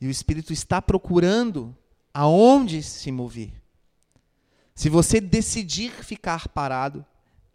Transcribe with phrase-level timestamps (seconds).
[0.00, 1.76] E o Espírito está procurando
[2.14, 3.52] aonde se mover.
[4.74, 7.04] Se você decidir ficar parado,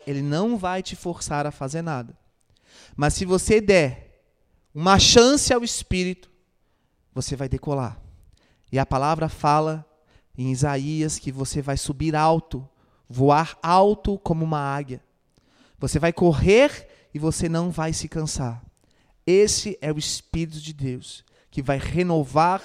[0.06, 2.18] ele não vai te forçar a fazer nada.
[2.96, 4.26] Mas se você der
[4.74, 6.30] uma chance ao Espírito,
[7.14, 8.00] você vai decolar.
[8.72, 9.86] E a palavra fala
[10.38, 12.68] em Isaías que você vai subir alto,
[13.08, 15.02] voar alto como uma águia.
[15.80, 18.64] Você vai correr e você não vai se cansar.
[19.26, 21.24] Esse é o Espírito de Deus
[21.54, 22.64] que vai renovar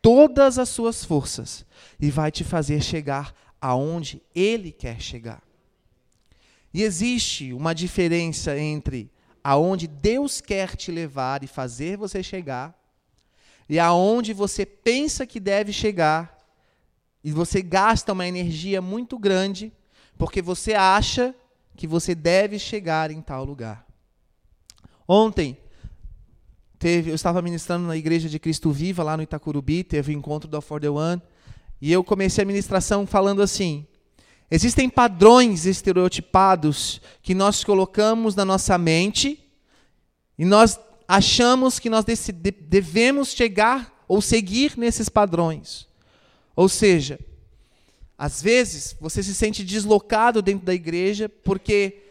[0.00, 1.66] todas as suas forças
[2.00, 5.42] e vai te fazer chegar aonde Ele quer chegar.
[6.72, 9.10] E existe uma diferença entre
[9.42, 12.72] aonde Deus quer te levar e fazer você chegar
[13.68, 16.38] e aonde você pensa que deve chegar
[17.24, 19.72] e você gasta uma energia muito grande
[20.16, 21.34] porque você acha
[21.76, 23.84] que você deve chegar em tal lugar.
[25.08, 25.58] Ontem
[26.80, 30.48] teve, eu estava ministrando na igreja de Cristo Viva lá no Itacurubi, teve o encontro
[30.48, 31.20] da For the One,
[31.78, 33.86] e eu comecei a ministração falando assim:
[34.50, 39.38] existem padrões estereotipados que nós colocamos na nossa mente
[40.38, 42.04] e nós achamos que nós
[42.66, 45.86] devemos chegar ou seguir nesses padrões.
[46.56, 47.18] Ou seja,
[48.16, 52.04] às vezes você se sente deslocado dentro da igreja porque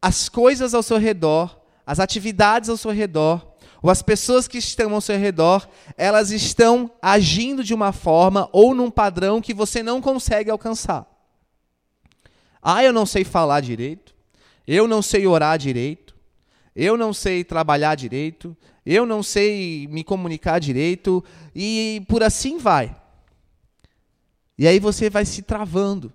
[0.00, 3.47] as coisas ao seu redor, as atividades ao seu redor,
[3.82, 8.74] ou as pessoas que estão ao seu redor, elas estão agindo de uma forma ou
[8.74, 11.06] num padrão que você não consegue alcançar.
[12.60, 14.14] Ah, eu não sei falar direito,
[14.66, 16.14] eu não sei orar direito,
[16.74, 22.96] eu não sei trabalhar direito, eu não sei me comunicar direito, e por assim vai.
[24.56, 26.12] E aí você vai se travando,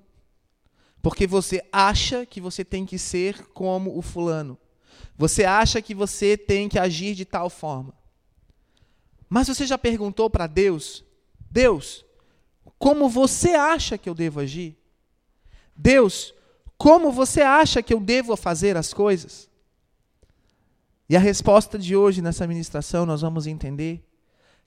[1.02, 4.58] porque você acha que você tem que ser como o fulano.
[5.17, 7.94] Você acha que você tem que agir de tal forma.
[9.30, 11.03] Mas você já perguntou para Deus:
[11.50, 12.06] Deus,
[12.78, 14.78] como você acha que eu devo agir?
[15.75, 16.34] Deus,
[16.78, 19.50] como você acha que eu devo fazer as coisas?
[21.07, 24.07] E a resposta de hoje nessa ministração nós vamos entender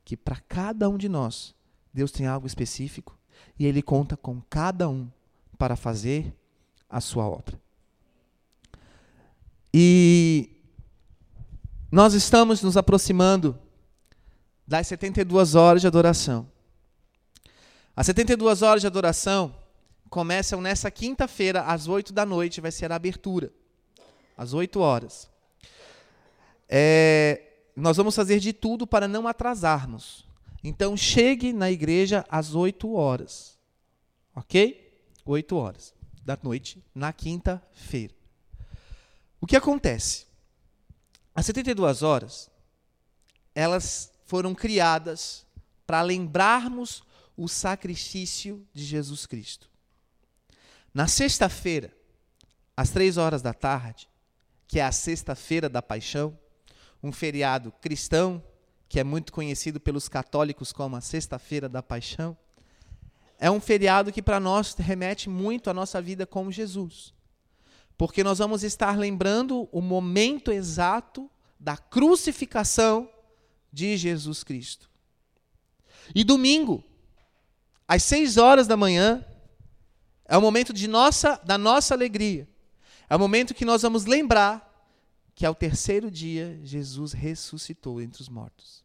[0.05, 1.55] que para cada um de nós,
[1.93, 3.19] Deus tem algo específico
[3.59, 5.11] e Ele conta com cada um
[5.59, 6.35] para fazer
[6.89, 7.61] a sua obra.
[9.79, 10.49] E
[11.93, 13.59] nós estamos nos aproximando
[14.67, 16.51] das 72 horas de adoração.
[17.95, 19.55] As 72 horas de adoração
[20.09, 23.53] começam nessa quinta-feira, às 8 da noite, vai ser a abertura.
[24.35, 25.29] Às 8 horas.
[26.67, 27.43] É,
[27.77, 30.27] nós vamos fazer de tudo para não atrasarmos.
[30.65, 33.59] Então, chegue na igreja às 8 horas.
[34.35, 34.91] Ok?
[35.23, 35.93] 8 horas
[36.25, 38.16] da noite, na quinta-feira.
[39.41, 40.27] O que acontece?
[41.35, 42.51] As 72 horas,
[43.55, 45.47] elas foram criadas
[45.87, 47.03] para lembrarmos
[47.37, 49.71] o sacrifício de Jesus Cristo.
[50.93, 51.95] Na sexta-feira,
[52.75, 54.09] às três horas da tarde,
[54.67, 56.37] que é a sexta-feira da paixão,
[57.03, 58.43] um feriado cristão,
[58.89, 62.37] que é muito conhecido pelos católicos como a sexta-feira da paixão,
[63.39, 67.16] é um feriado que para nós remete muito à nossa vida com Jesus
[67.97, 73.11] porque nós vamos estar lembrando o momento exato da crucificação
[73.73, 74.91] de Jesus Cristo.
[76.15, 76.85] E domingo,
[77.89, 79.25] às seis horas da manhã,
[80.27, 82.49] é o momento de nossa, da nossa alegria.
[83.09, 84.67] É o momento que nós vamos lembrar
[85.35, 88.85] que ao terceiro dia Jesus ressuscitou entre os mortos.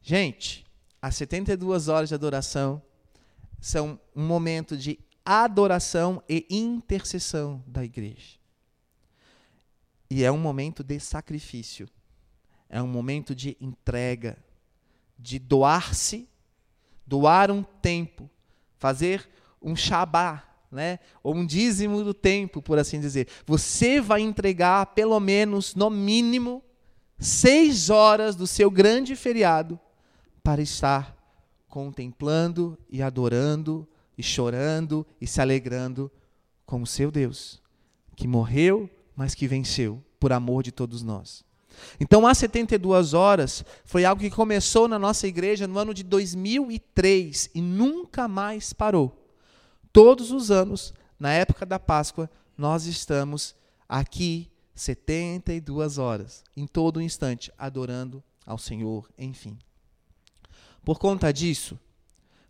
[0.00, 0.66] Gente,
[1.00, 2.82] as 72 horas de adoração
[3.60, 8.38] são um momento de adoração e intercessão da igreja.
[10.10, 11.88] E é um momento de sacrifício,
[12.68, 14.36] é um momento de entrega,
[15.18, 16.28] de doar-se,
[17.06, 18.28] doar um tempo,
[18.76, 19.28] fazer
[19.60, 20.98] um shabá, né?
[21.22, 23.28] ou um dízimo do tempo, por assim dizer.
[23.46, 26.62] Você vai entregar pelo menos, no mínimo,
[27.18, 29.78] seis horas do seu grande feriado
[30.42, 31.16] para estar
[31.68, 36.10] contemplando e adorando e chorando e se alegrando
[36.64, 37.60] com o seu Deus,
[38.16, 41.44] que morreu, mas que venceu por amor de todos nós.
[41.98, 47.50] Então, as 72 horas foi algo que começou na nossa igreja no ano de 2003
[47.54, 49.18] e nunca mais parou.
[49.92, 53.54] Todos os anos, na época da Páscoa, nós estamos
[53.88, 59.58] aqui 72 horas, em todo instante, adorando ao Senhor, enfim.
[60.84, 61.78] Por conta disso,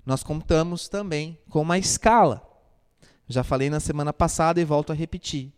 [0.05, 2.49] nós contamos também com uma escala.
[3.29, 5.53] Já falei na semana passada e volto a repetir.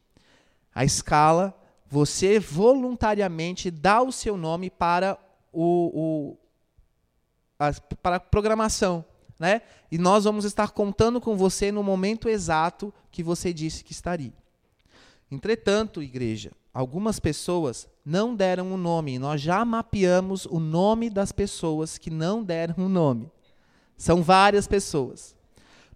[0.75, 1.57] A escala,
[1.89, 5.19] você voluntariamente dá o seu nome para
[5.53, 6.37] o,
[8.03, 9.05] para programação,
[9.39, 9.63] né?
[9.91, 14.33] E nós vamos estar contando com você no momento exato que você disse que estaria.
[15.31, 19.19] Entretanto, igreja, algumas pessoas não deram o um nome.
[19.19, 23.31] Nós já mapeamos o nome das pessoas que não deram o um nome.
[23.97, 25.35] São várias pessoas.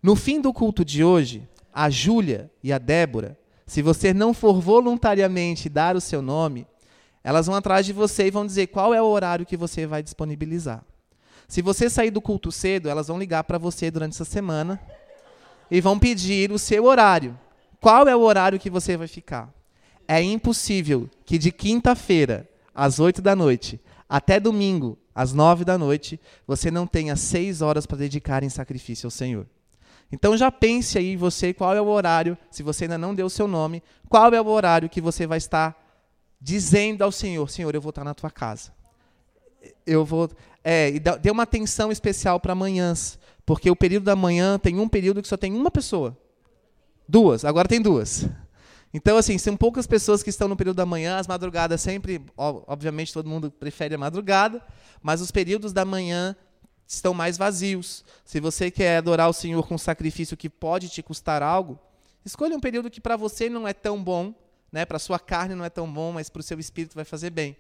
[0.03, 4.61] No fim do culto de hoje, a Júlia e a Débora, se você não for
[4.61, 6.67] voluntariamente dar o seu nome,
[7.23, 10.03] elas vão atrás de você e vão dizer qual é o horário que você vai
[10.03, 10.85] disponibilizar.
[11.47, 14.81] Se você sair do culto cedo, elas vão ligar para você durante essa semana
[15.71, 17.39] e vão pedir o seu horário.
[17.81, 19.53] Qual é o horário que você vai ficar?
[20.07, 26.21] É impossível que de quinta-feira, às oito da noite, até domingo, às nove da noite,
[26.47, 29.49] você não tenha seis horas para dedicar em sacrifício ao Senhor.
[30.13, 33.31] Então já pense aí você qual é o horário, se você ainda não deu o
[33.31, 35.77] seu nome, qual é o horário que você vai estar
[36.41, 38.71] dizendo ao Senhor, Senhor, eu vou estar na tua casa.
[39.85, 40.31] Eu vou,
[40.63, 44.89] é, e dê uma atenção especial para manhãs, porque o período da manhã tem um
[44.89, 46.17] período que só tem uma pessoa.
[47.09, 48.25] Duas, agora tem duas.
[48.93, 53.13] Então, assim, são poucas pessoas que estão no período da manhã, as madrugadas sempre, obviamente,
[53.13, 54.65] todo mundo prefere a madrugada,
[55.03, 56.35] mas os períodos da manhã
[56.87, 58.05] estão mais vazios.
[58.25, 61.79] Se você quer adorar o Senhor com um sacrifício que pode te custar algo,
[62.25, 64.35] escolha um período que para você não é tão bom,
[64.73, 64.87] né?
[64.87, 67.57] para sua carne não é tão bom, mas para o seu espírito vai fazer bem.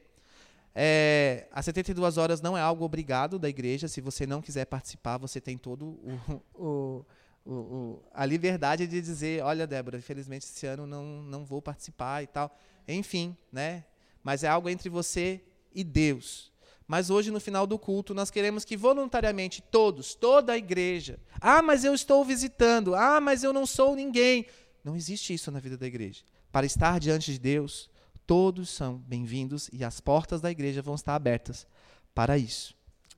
[0.75, 3.89] É, as 72 horas não é algo obrigado da igreja.
[3.89, 7.05] Se você não quiser participar, você tem todo o, o
[7.49, 12.23] o, o, a liberdade de dizer, olha, Débora, infelizmente esse ano não, não vou participar
[12.23, 12.55] e tal.
[12.87, 13.85] Enfim, né?
[14.23, 15.43] Mas é algo entre você
[15.73, 16.53] e Deus.
[16.87, 21.19] Mas hoje, no final do culto, nós queremos que voluntariamente todos, toda a igreja.
[21.41, 22.95] Ah, mas eu estou visitando.
[22.95, 24.47] Ah, mas eu não sou ninguém.
[24.85, 26.23] Não existe isso na vida da igreja.
[26.53, 27.91] Para estar diante de Deus,
[28.27, 31.67] todos são bem-vindos e as portas da igreja vão estar abertas
[32.15, 32.75] para isso.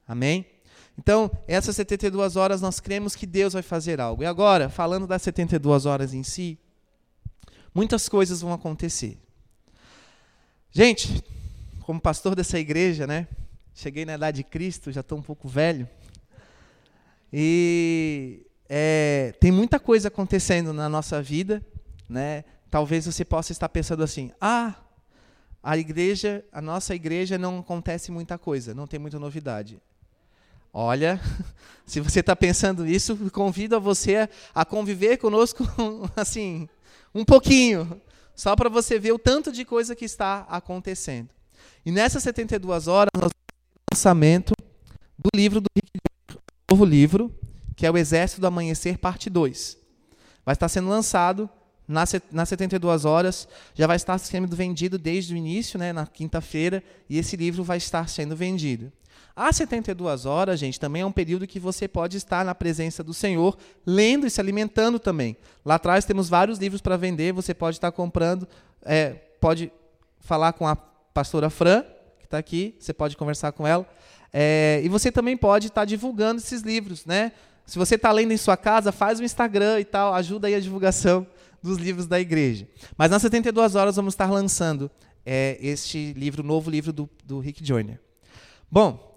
[0.07, 0.47] Amém?
[0.99, 4.23] Então, essas 72 horas nós cremos que Deus vai fazer algo.
[4.23, 6.59] E agora, falando das 72 horas em si,
[7.75, 9.19] muitas coisas vão acontecer.
[10.71, 11.25] Gente,
[11.81, 13.27] como pastor dessa igreja, né?
[13.75, 15.89] Cheguei na idade de Cristo, já estou um pouco velho.
[17.33, 21.65] E é, tem muita coisa acontecendo na nossa vida,
[22.09, 22.45] né?
[22.71, 24.75] Talvez você possa estar pensando assim: ah,
[25.63, 29.81] a igreja, a nossa igreja não acontece muita coisa, não tem muita novidade.
[30.73, 31.21] Olha,
[31.87, 35.65] se você está pensando isso, convido a você a conviver conosco,
[36.17, 36.69] assim,
[37.15, 38.01] um pouquinho,
[38.35, 41.31] só para você ver o tanto de coisa que está acontecendo.
[41.85, 44.53] E nessas 72 horas, nós o lançamento
[45.19, 45.91] do livro do Rick
[46.71, 47.35] novo livro,
[47.75, 49.77] que é o Exército do Amanhecer, parte 2.
[50.45, 51.51] Vai estar sendo lançado
[51.89, 57.19] nas 72 horas, já vai estar sendo vendido desde o início, né, na quinta-feira, e
[57.19, 58.93] esse livro vai estar sendo vendido.
[59.35, 63.15] As 72 horas, gente, também é um período que você pode estar na presença do
[63.15, 63.57] Senhor,
[63.87, 65.37] lendo e se alimentando também.
[65.65, 68.47] Lá atrás temos vários livros para vender, você pode estar comprando,
[68.83, 69.11] é,
[69.41, 69.73] pode
[70.21, 71.83] falar com a pastora Fran,
[72.19, 73.89] que está aqui, você pode conversar com ela.
[74.33, 77.33] É, e você também pode estar divulgando esses livros, né?
[77.67, 80.61] Se você está lendo em sua casa, faz o Instagram e tal, ajuda aí a
[80.61, 81.27] divulgação
[81.63, 82.67] dos livros da igreja.
[82.97, 84.91] Mas nas 72 horas vamos estar lançando
[85.25, 88.01] é, este livro, novo livro do, do Rick Joyner.
[88.71, 89.10] Bom,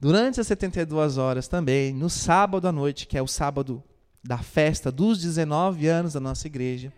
[0.00, 3.84] Durante as 72 horas também, no sábado à noite, que é o sábado
[4.24, 6.90] da festa dos 19 anos da nossa igreja,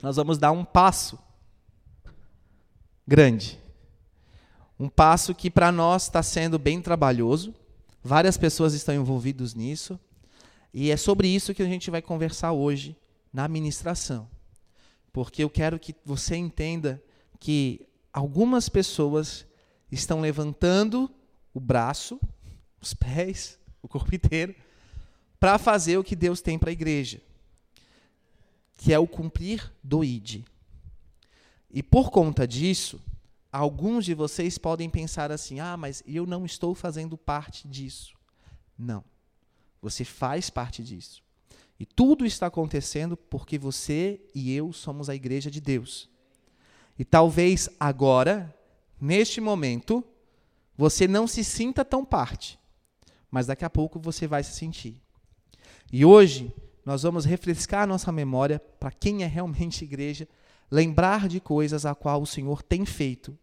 [0.00, 1.18] nós vamos dar um passo
[3.04, 3.58] grande.
[4.78, 7.52] Um passo que para nós está sendo bem trabalhoso.
[8.02, 9.98] Várias pessoas estão envolvidas nisso.
[10.72, 12.96] E é sobre isso que a gente vai conversar hoje
[13.32, 14.28] na ministração.
[15.12, 17.02] Porque eu quero que você entenda
[17.40, 19.44] que algumas pessoas
[19.90, 21.10] estão levantando
[21.52, 22.20] o braço,
[22.80, 24.54] os pés, o corpo inteiro,
[25.38, 27.20] para fazer o que Deus tem para a igreja,
[28.76, 30.44] que é o cumprir do ID.
[31.70, 33.00] E por conta disso,
[33.52, 38.14] alguns de vocês podem pensar assim: ah, mas eu não estou fazendo parte disso.
[38.78, 39.04] Não.
[39.80, 41.22] Você faz parte disso.
[41.78, 46.10] E tudo está acontecendo porque você e eu somos a igreja de Deus.
[46.98, 48.54] E talvez agora,
[49.00, 50.04] neste momento,
[50.80, 52.58] você não se sinta tão parte,
[53.30, 54.98] mas daqui a pouco você vai se sentir.
[55.92, 56.50] E hoje
[56.86, 60.26] nós vamos refrescar a nossa memória para quem é realmente igreja,
[60.70, 63.38] lembrar de coisas a qual o Senhor tem feito.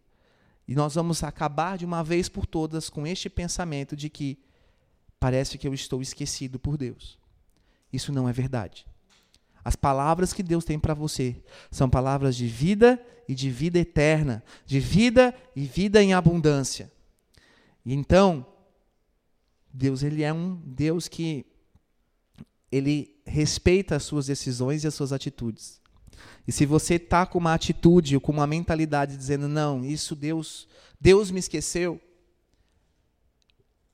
[0.66, 4.36] E nós vamos acabar de uma vez por todas com este pensamento de que
[5.20, 7.20] parece que eu estou esquecido por Deus.
[7.92, 8.84] Isso não é verdade.
[9.64, 11.40] As palavras que Deus tem para você
[11.70, 16.97] são palavras de vida e de vida eterna, de vida e vida em abundância.
[17.94, 18.46] Então,
[19.72, 21.46] Deus ele é um Deus que
[22.70, 25.80] ele respeita as suas decisões e as suas atitudes.
[26.46, 30.68] E se você está com uma atitude ou com uma mentalidade dizendo, não, isso Deus,
[31.00, 32.00] Deus me esqueceu,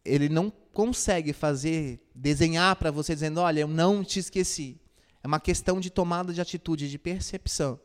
[0.05, 4.81] ele não consegue fazer, desenhar para você dizendo, olha, eu não te esqueci.
[5.23, 7.81] É uma questão de tomada de atitude, de percepção,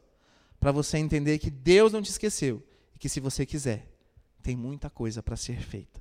[0.60, 3.88] para você entender que Deus não te esqueceu e que se você quiser,
[4.42, 5.99] tem muita coisa para ser feita.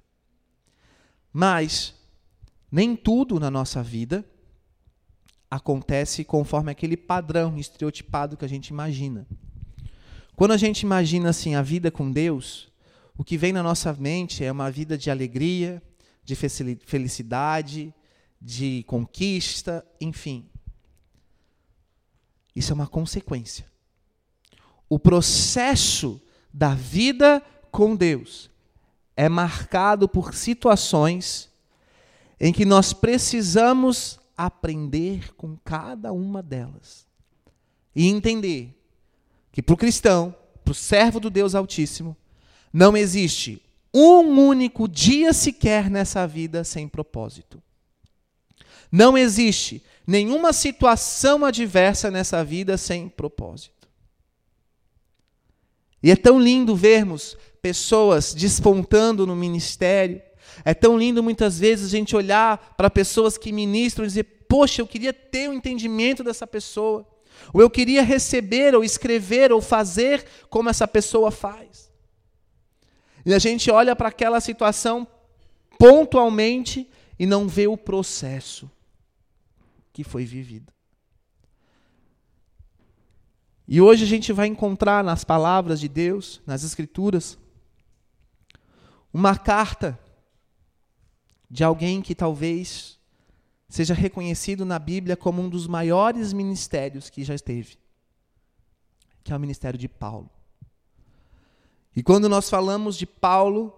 [1.38, 1.95] Mas
[2.68, 4.25] nem tudo na nossa vida
[5.49, 9.25] acontece conforme aquele padrão estereotipado que a gente imagina.
[10.35, 12.73] Quando a gente imagina assim a vida com Deus,
[13.16, 15.80] o que vem na nossa mente é uma vida de alegria,
[16.25, 17.95] de felicidade,
[18.42, 20.45] de conquista, enfim.
[22.52, 23.64] Isso é uma consequência.
[24.88, 26.21] O processo
[26.52, 27.40] da vida
[27.71, 28.50] com Deus
[29.18, 31.50] é marcado por situações
[32.38, 37.04] em que nós precisamos aprender com cada uma delas
[37.96, 38.80] e entender
[39.50, 40.32] que para o cristão,
[40.64, 42.16] para o servo do Deus Altíssimo,
[42.72, 43.60] não existe
[43.92, 47.60] um único dia sequer nessa vida sem propósito.
[48.90, 53.88] Não existe nenhuma situação adversa nessa vida sem propósito.
[56.00, 60.22] E é tão lindo vermos pessoas despontando no ministério.
[60.64, 64.82] É tão lindo muitas vezes a gente olhar para pessoas que ministram e dizer: Poxa,
[64.82, 67.06] eu queria ter o um entendimento dessa pessoa.
[67.52, 71.90] Ou eu queria receber, ou escrever, ou fazer como essa pessoa faz.
[73.24, 75.06] E a gente olha para aquela situação
[75.78, 76.88] pontualmente
[77.18, 78.70] e não vê o processo
[79.92, 80.72] que foi vivido.
[83.66, 87.38] E hoje a gente vai encontrar nas palavras de Deus, nas Escrituras,
[89.12, 89.98] uma carta
[91.50, 92.98] de alguém que talvez
[93.68, 97.78] seja reconhecido na Bíblia como um dos maiores ministérios que já esteve,
[99.24, 100.30] que é o ministério de Paulo.
[101.94, 103.74] E quando nós falamos de Paulo,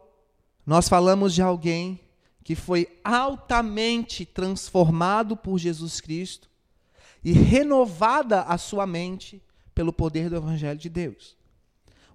[0.66, 2.00] nós falamos de alguém
[2.44, 6.50] que foi altamente transformado por Jesus Cristo
[7.22, 9.42] e renovada a sua mente
[9.74, 11.36] pelo poder do Evangelho de Deus.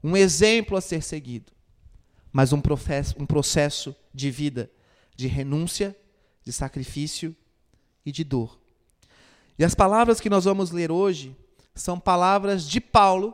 [0.03, 1.54] Um exemplo a ser seguido
[2.35, 2.61] mas um,
[3.17, 4.69] um processo de vida
[5.15, 5.95] de renúncia,
[6.43, 7.33] de sacrifício
[8.05, 8.59] e de dor.
[9.57, 11.33] E as palavras que nós vamos ler hoje
[11.73, 13.33] são palavras de Paulo,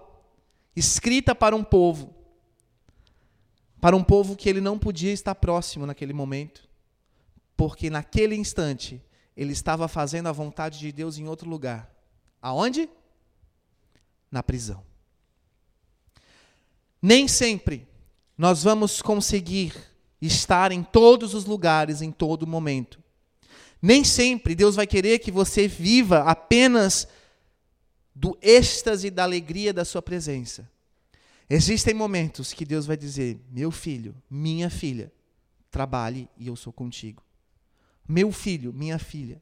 [0.75, 2.13] escrita para um povo,
[3.79, 6.69] para um povo que ele não podia estar próximo naquele momento,
[7.57, 9.03] porque naquele instante
[9.35, 11.91] ele estava fazendo a vontade de Deus em outro lugar.
[12.39, 12.87] Aonde?
[14.29, 14.83] Na prisão.
[17.01, 17.89] Nem sempre
[18.41, 19.71] nós vamos conseguir
[20.19, 22.99] estar em todos os lugares, em todo momento.
[23.79, 27.07] Nem sempre Deus vai querer que você viva apenas
[28.15, 30.67] do êxtase da alegria da sua presença.
[31.47, 35.13] Existem momentos que Deus vai dizer: meu filho, minha filha,
[35.69, 37.21] trabalhe e eu sou contigo.
[38.09, 39.39] Meu filho, minha filha,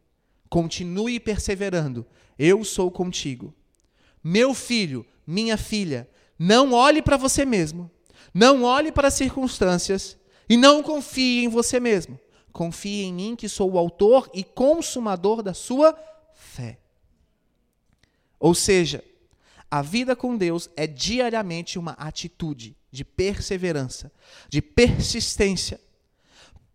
[0.50, 2.06] continue perseverando,
[2.38, 3.56] eu sou contigo.
[4.22, 6.06] Meu filho, minha filha,
[6.38, 7.90] não olhe para você mesmo,
[8.34, 10.18] não olhe para as circunstâncias
[10.48, 12.20] e não confie em você mesmo.
[12.52, 15.98] Confie em mim, que sou o autor e consumador da sua
[16.34, 16.80] fé.
[18.40, 19.04] Ou seja,
[19.70, 24.12] a vida com Deus é diariamente uma atitude de perseverança,
[24.50, 25.80] de persistência.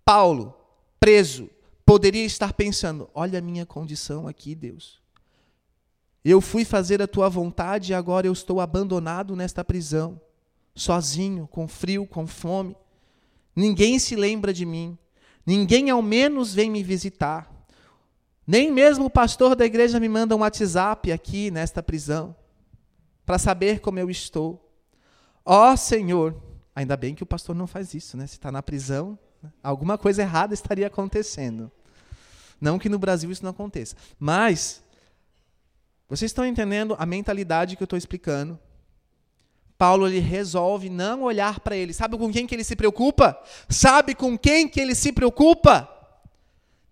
[0.05, 0.55] Paulo,
[1.01, 1.51] preso,
[1.85, 5.03] poderia estar pensando: olha a minha condição aqui, Deus.
[6.25, 10.21] Eu fui fazer a tua vontade e agora eu estou abandonado nesta prisão
[10.75, 12.77] sozinho, com frio, com fome.
[13.55, 14.99] Ninguém se lembra de mim.
[15.47, 17.51] Ninguém ao menos vem me visitar.
[18.47, 22.37] Nem mesmo o pastor da igreja me manda um WhatsApp aqui nesta prisão
[23.25, 24.61] para saber como eu estou.
[25.45, 26.35] Ó oh, Senhor,
[26.75, 28.27] ainda bem que o pastor não faz isso, né?
[28.27, 29.19] Se está na prisão,
[29.63, 31.71] alguma coisa errada estaria acontecendo.
[32.61, 33.97] Não que no Brasil isso não aconteça.
[34.19, 34.83] Mas,
[36.09, 38.59] vocês estão entendendo a mentalidade que eu estou explicando?
[39.77, 41.93] Paulo ele resolve não olhar para ele.
[41.93, 43.39] Sabe com quem que ele se preocupa?
[43.69, 45.89] Sabe com quem que ele se preocupa?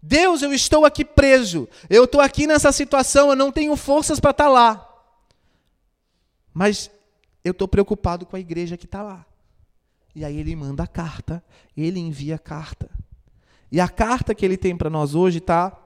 [0.03, 1.69] Deus, eu estou aqui preso.
[1.89, 4.89] Eu estou aqui nessa situação, eu não tenho forças para estar tá lá.
[6.53, 6.91] Mas
[7.45, 9.25] eu estou preocupado com a igreja que está lá.
[10.15, 11.43] E aí ele manda a carta,
[11.77, 12.91] ele envia a carta.
[13.71, 15.77] E a carta que ele tem para nós hoje está,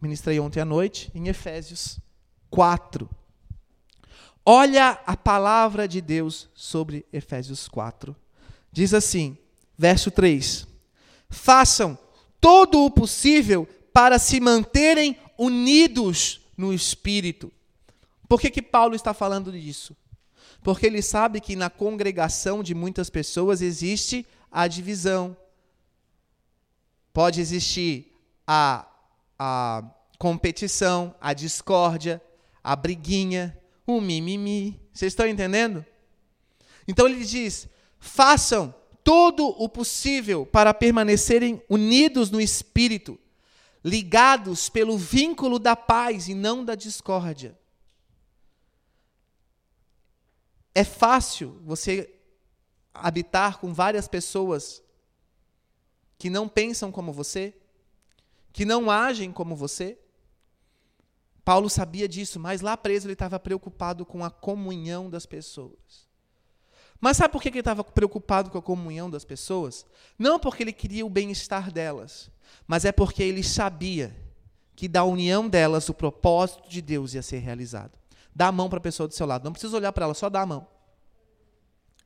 [0.00, 1.98] ministrei ontem à noite, em Efésios
[2.50, 3.08] 4.
[4.48, 8.14] Olha a palavra de Deus sobre Efésios 4.
[8.70, 9.36] Diz assim,
[9.76, 10.68] verso 3:
[11.28, 11.98] Façam
[12.40, 17.52] todo o possível para se manterem unidos no espírito.
[18.28, 19.96] Por que, que Paulo está falando disso?
[20.62, 25.36] Porque ele sabe que na congregação de muitas pessoas existe a divisão.
[27.12, 28.86] Pode existir a,
[29.36, 29.82] a
[30.20, 32.22] competição, a discórdia,
[32.62, 34.80] a briguinha, o mimimi.
[34.92, 35.84] Vocês estão entendendo?
[36.88, 38.74] Então ele diz: façam
[39.04, 43.18] todo o possível para permanecerem unidos no espírito,
[43.84, 47.56] ligados pelo vínculo da paz e não da discórdia.
[50.74, 52.12] É fácil você
[52.92, 54.82] habitar com várias pessoas
[56.18, 57.54] que não pensam como você,
[58.52, 59.98] que não agem como você.
[61.46, 66.08] Paulo sabia disso, mas lá preso ele estava preocupado com a comunhão das pessoas.
[67.00, 69.86] Mas sabe por que ele estava preocupado com a comunhão das pessoas?
[70.18, 72.28] Não porque ele queria o bem-estar delas,
[72.66, 74.12] mas é porque ele sabia
[74.74, 77.96] que da união delas o propósito de Deus ia ser realizado.
[78.34, 79.44] Dá a mão para a pessoa do seu lado.
[79.44, 80.66] Não precisa olhar para ela, só dá a mão.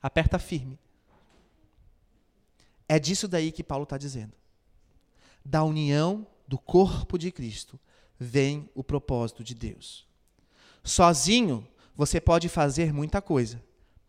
[0.03, 0.77] Aperta firme.
[2.87, 4.33] É disso daí que Paulo está dizendo.
[5.43, 7.79] Da união do corpo de Cristo
[8.23, 10.07] vem o propósito de Deus.
[10.83, 13.61] Sozinho, você pode fazer muita coisa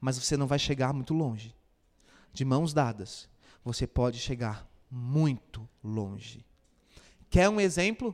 [0.03, 1.55] mas você não vai chegar muito longe.
[2.33, 3.29] De mãos dadas,
[3.65, 6.45] você pode chegar muito longe.
[7.31, 8.13] Quer um exemplo?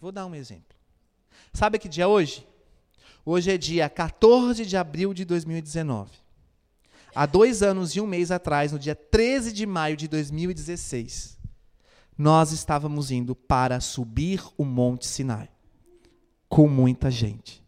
[0.00, 0.74] Vou dar um exemplo.
[1.52, 2.48] Sabe que dia é hoje?
[3.26, 6.10] Hoje é dia 14 de abril de 2019.
[7.14, 11.35] Há dois anos e um mês atrás, no dia 13 de maio de 2016,
[12.16, 15.50] nós estávamos indo para subir o Monte Sinai.
[16.48, 17.62] Com muita gente.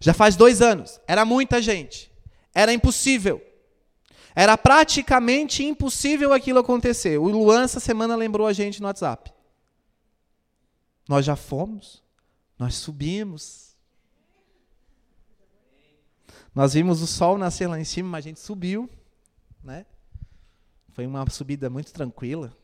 [0.00, 2.12] Já faz dois anos, era muita gente.
[2.54, 3.42] Era impossível.
[4.34, 7.18] Era praticamente impossível aquilo acontecer.
[7.18, 9.32] O Luan, essa semana, lembrou a gente no WhatsApp.
[11.08, 12.02] Nós já fomos,
[12.58, 13.76] nós subimos.
[16.54, 18.88] Nós vimos o sol nascer lá em cima, mas a gente subiu.
[19.62, 19.86] Né?
[20.92, 22.56] Foi uma subida muito tranquila.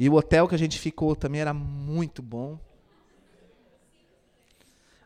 [0.00, 2.58] E o hotel que a gente ficou também era muito bom.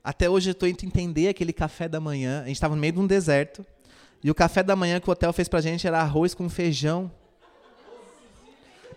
[0.05, 2.43] Até hoje eu estou indo entender aquele café da manhã.
[2.43, 3.67] A gente estava no meio de um deserto.
[4.23, 7.11] E o café da manhã que o hotel fez pra gente era arroz com feijão.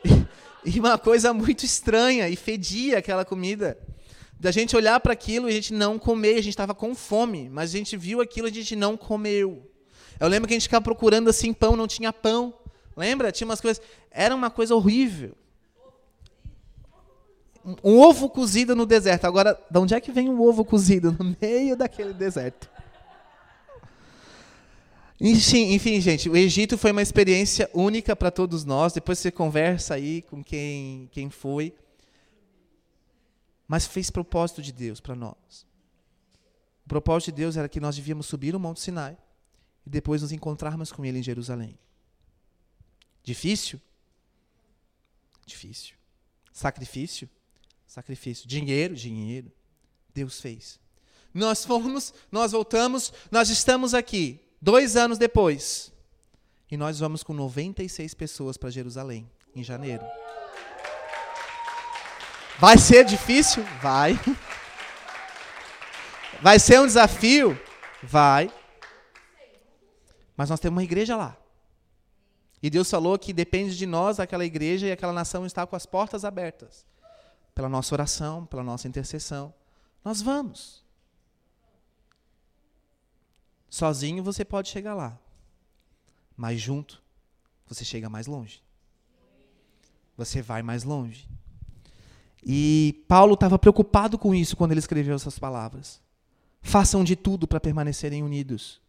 [0.05, 3.75] E, e uma coisa muito estranha, e fedia aquela comida.
[4.39, 7.49] Da gente olhar para aquilo e a gente não comer, a gente estava com fome,
[7.49, 9.67] mas a gente viu aquilo e a gente não comeu.
[10.19, 12.53] Eu lembro que a gente ficava procurando assim pão, não tinha pão.
[12.95, 13.31] Lembra?
[13.31, 13.81] Tinha umas coisas.
[14.11, 15.35] Era uma coisa horrível
[17.83, 19.25] um ovo cozido no deserto.
[19.25, 22.69] Agora, de onde é que vem um ovo cozido no meio daquele deserto?
[25.19, 28.93] Enfim, enfim, gente, o Egito foi uma experiência única para todos nós.
[28.93, 31.73] Depois você conversa aí com quem, quem foi.
[33.67, 35.65] Mas fez propósito de Deus para nós.
[36.85, 39.17] O propósito de Deus era que nós devíamos subir o Monte Sinai
[39.85, 41.77] e depois nos encontrarmos com Ele em Jerusalém.
[43.23, 43.81] Difícil?
[45.45, 45.95] Difícil.
[46.53, 47.27] Sacrifício?
[47.87, 48.47] Sacrifício.
[48.47, 49.51] Dinheiro, dinheiro.
[50.13, 50.79] Deus fez.
[51.33, 55.93] Nós fomos, nós voltamos, nós estamos aqui, dois anos depois.
[56.69, 60.03] E nós vamos com 96 pessoas para Jerusalém, em janeiro.
[62.59, 63.63] Vai ser difícil?
[63.81, 64.19] Vai.
[66.41, 67.59] Vai ser um desafio?
[68.03, 68.51] Vai.
[70.35, 71.37] Mas nós temos uma igreja lá.
[72.61, 75.85] E Deus falou que depende de nós, aquela igreja e aquela nação está com as
[75.85, 76.85] portas abertas
[77.57, 79.51] pela nossa oração, pela nossa intercessão.
[80.05, 80.83] Nós vamos.
[83.67, 85.19] Sozinho você pode chegar lá,
[86.35, 87.01] mas junto
[87.65, 88.61] você chega mais longe.
[90.15, 91.27] Você vai mais longe.
[92.45, 95.99] E Paulo estava preocupado com isso quando ele escreveu essas palavras.
[96.61, 98.79] Façam de tudo para permanecerem unidos.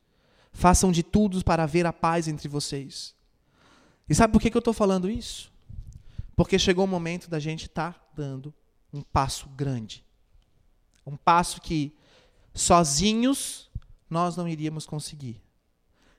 [0.52, 3.14] Façam de tudo para haver a paz entre vocês.
[4.06, 5.50] E sabe por que, que eu estou falando isso?
[6.36, 8.52] Porque chegou o momento da gente estar tá dando
[8.92, 10.04] um passo grande.
[11.06, 11.96] Um passo que
[12.52, 13.70] sozinhos
[14.10, 15.40] nós não iríamos conseguir.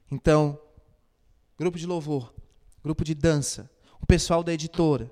[0.09, 0.57] Então,
[1.57, 2.33] grupo de louvor,
[2.81, 5.11] grupo de dança, o pessoal da editora,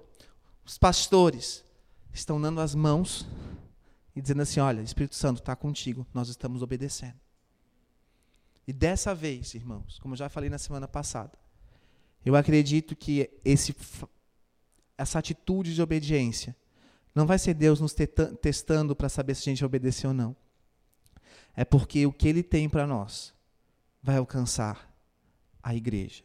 [0.65, 1.63] os pastores
[2.13, 3.27] estão dando as mãos
[4.15, 7.19] e dizendo assim: Olha, Espírito Santo está contigo, nós estamos obedecendo.
[8.65, 11.37] E dessa vez, irmãos, como eu já falei na semana passada,
[12.25, 13.75] eu acredito que esse
[14.97, 16.55] essa atitude de obediência
[17.17, 17.95] não vai ser Deus nos
[18.39, 20.35] testando para saber se a gente obedeceu ou não.
[21.55, 23.33] É porque o que Ele tem para nós
[24.03, 24.87] vai alcançar
[25.63, 26.23] a igreja.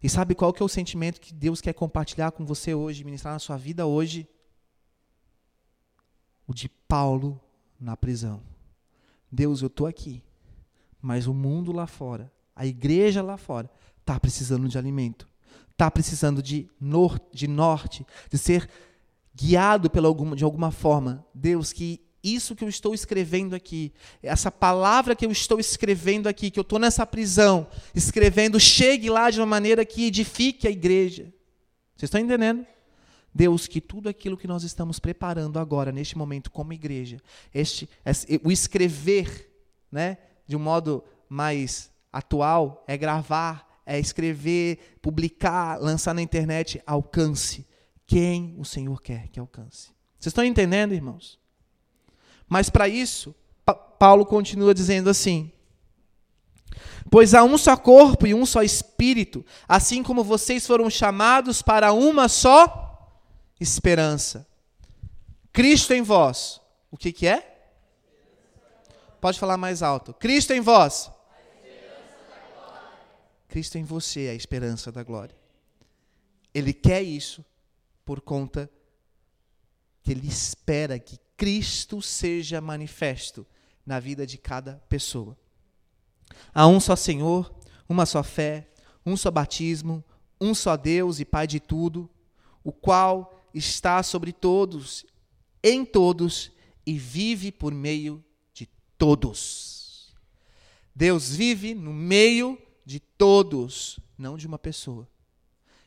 [0.00, 3.34] E sabe qual que é o sentimento que Deus quer compartilhar com você hoje, ministrar
[3.34, 4.28] na sua vida hoje?
[6.46, 7.40] O de Paulo
[7.80, 8.40] na prisão.
[9.32, 10.22] Deus, eu estou aqui,
[11.02, 15.26] mas o mundo lá fora, a igreja lá fora, está precisando de alimento,
[15.72, 18.70] está precisando de, nor de norte, de ser
[19.34, 21.26] guiado pela alguma, de alguma forma.
[21.34, 26.50] Deus, que isso que eu estou escrevendo aqui, essa palavra que eu estou escrevendo aqui,
[26.50, 31.32] que eu estou nessa prisão, escrevendo, chegue lá de uma maneira que edifique a igreja.
[31.96, 32.66] Vocês estão entendendo?
[33.32, 37.18] Deus, que tudo aquilo que nós estamos preparando agora, neste momento, como igreja,
[37.54, 37.88] este,
[38.42, 39.50] o escrever,
[39.90, 47.69] né, de um modo mais atual, é gravar, é escrever, publicar, lançar na internet, alcance
[48.10, 49.92] quem o Senhor quer que alcance.
[50.18, 51.38] Vocês estão entendendo, irmãos?
[52.48, 53.32] Mas para isso,
[53.64, 55.52] pa Paulo continua dizendo assim:
[57.08, 61.92] Pois há um só corpo e um só espírito, assim como vocês foram chamados para
[61.92, 63.14] uma só
[63.60, 64.44] esperança.
[65.52, 66.60] Cristo em vós.
[66.90, 67.62] O que, que é?
[69.20, 70.12] Pode falar mais alto.
[70.14, 71.08] Cristo em vós.
[73.46, 75.36] Cristo em você é a esperança da glória.
[76.52, 77.44] Ele quer isso
[78.10, 78.68] por conta
[80.02, 83.46] que ele espera que Cristo seja manifesto
[83.86, 85.38] na vida de cada pessoa.
[86.52, 87.54] Há um só Senhor,
[87.88, 88.68] uma só fé,
[89.06, 90.02] um só batismo,
[90.40, 92.10] um só Deus e Pai de tudo,
[92.64, 95.06] o qual está sobre todos,
[95.62, 96.50] em todos
[96.84, 98.68] e vive por meio de
[98.98, 100.12] todos.
[100.92, 105.08] Deus vive no meio de todos, não de uma pessoa.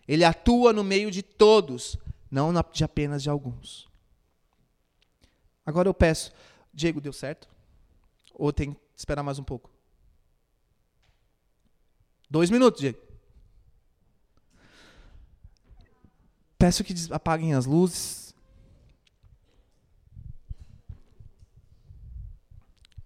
[0.08, 1.98] Ele atua no meio de todos,
[2.34, 3.88] não de apenas de alguns.
[5.64, 6.34] Agora eu peço,
[6.74, 7.48] Diego, deu certo?
[8.34, 9.70] Ou tem que esperar mais um pouco?
[12.28, 12.98] Dois minutos, Diego.
[16.58, 18.34] Peço que apaguem as luzes.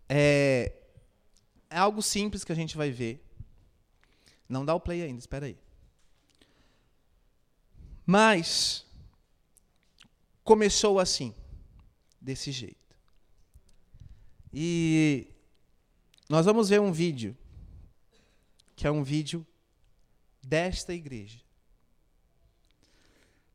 [0.08, 0.74] É,
[1.70, 3.22] é algo simples que a gente vai ver.
[4.48, 5.58] Não dá o play ainda, espera aí.
[8.06, 8.87] Mas
[10.48, 11.36] começou assim
[12.22, 12.96] desse jeito.
[14.54, 15.28] E
[16.30, 17.38] nós vamos ver um vídeo,
[18.74, 19.46] que é um vídeo
[20.42, 21.42] desta igreja.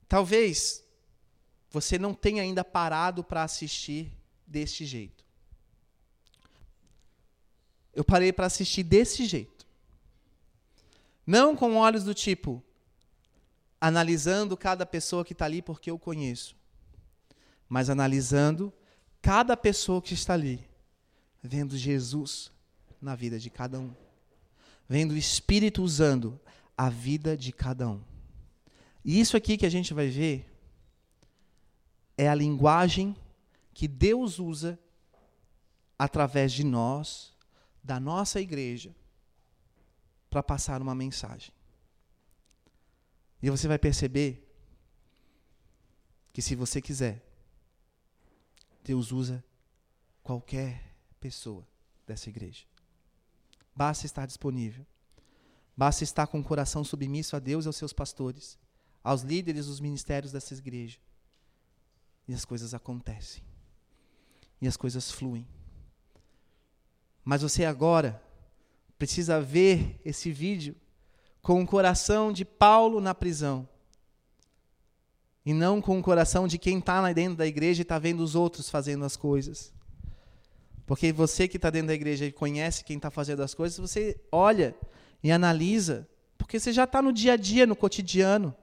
[0.06, 0.84] Talvez
[1.70, 4.12] você não tenha ainda parado para assistir
[4.46, 5.24] deste jeito.
[7.94, 9.66] Eu parei para assistir desse jeito.
[11.26, 12.62] Não com olhos do tipo,
[13.80, 16.60] analisando cada pessoa que está ali porque eu conheço
[17.72, 18.70] mas analisando
[19.22, 20.62] cada pessoa que está ali,
[21.42, 22.52] vendo Jesus
[23.00, 23.94] na vida de cada um,
[24.86, 26.38] vendo o Espírito usando
[26.76, 28.04] a vida de cada um.
[29.02, 30.46] E isso aqui que a gente vai ver
[32.14, 33.16] é a linguagem
[33.72, 34.78] que Deus usa
[35.98, 37.32] através de nós,
[37.82, 38.94] da nossa igreja,
[40.28, 41.54] para passar uma mensagem.
[43.42, 44.46] E você vai perceber
[46.34, 47.31] que se você quiser,
[48.82, 49.44] Deus usa
[50.22, 51.66] qualquer pessoa
[52.06, 52.64] dessa igreja.
[53.74, 54.84] Basta estar disponível.
[55.76, 58.58] Basta estar com o coração submisso a Deus e aos seus pastores,
[59.02, 60.98] aos líderes dos ministérios dessa igreja.
[62.28, 63.42] E as coisas acontecem.
[64.60, 65.46] E as coisas fluem.
[67.24, 68.22] Mas você agora
[68.98, 70.76] precisa ver esse vídeo
[71.40, 73.68] com o coração de Paulo na prisão
[75.44, 78.20] e não com o coração de quem está lá dentro da igreja e está vendo
[78.20, 79.72] os outros fazendo as coisas.
[80.86, 84.20] Porque você que está dentro da igreja e conhece quem está fazendo as coisas, você
[84.30, 84.74] olha
[85.22, 88.54] e analisa, porque você já está no dia a dia, no cotidiano.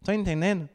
[0.00, 0.68] Estão entendendo?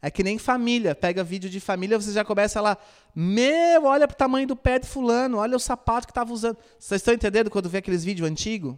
[0.00, 0.94] É que nem família.
[0.94, 2.76] Pega vídeo de família, você já começa lá,
[3.14, 6.56] meu, olha para o tamanho do pé de fulano, olha o sapato que estava usando.
[6.78, 8.76] Vocês estão entendendo quando vê aqueles vídeos antigos?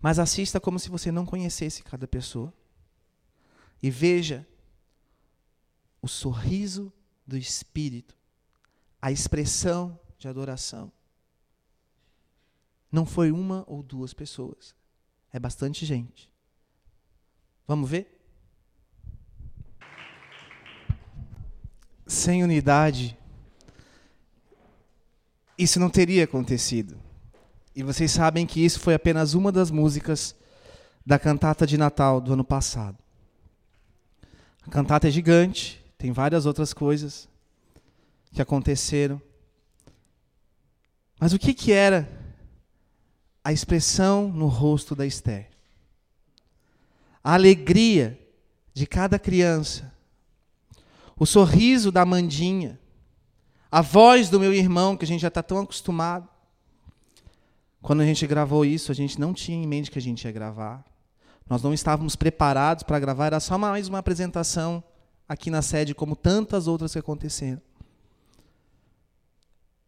[0.00, 2.52] Mas assista como se você não conhecesse cada pessoa.
[3.82, 4.46] E veja
[6.00, 6.92] o sorriso
[7.26, 8.16] do Espírito,
[9.00, 10.92] a expressão de adoração.
[12.90, 14.74] Não foi uma ou duas pessoas,
[15.32, 16.30] é bastante gente.
[17.66, 18.20] Vamos ver?
[22.06, 23.18] Sem unidade,
[25.56, 27.00] isso não teria acontecido.
[27.74, 30.36] E vocês sabem que isso foi apenas uma das músicas
[31.04, 33.01] da cantata de Natal do ano passado.
[34.66, 37.28] A cantata é gigante, tem várias outras coisas
[38.32, 39.20] que aconteceram.
[41.20, 42.10] Mas o que, que era
[43.44, 45.52] a expressão no rosto da Esther?
[47.22, 48.18] a alegria
[48.74, 49.92] de cada criança,
[51.16, 52.80] o sorriso da Mandinha,
[53.70, 56.28] a voz do meu irmão, que a gente já está tão acostumado.
[57.80, 60.32] Quando a gente gravou isso, a gente não tinha em mente que a gente ia
[60.32, 60.84] gravar.
[61.52, 64.82] Nós não estávamos preparados para gravar, era só mais uma apresentação
[65.28, 67.60] aqui na sede, como tantas outras que aconteceram.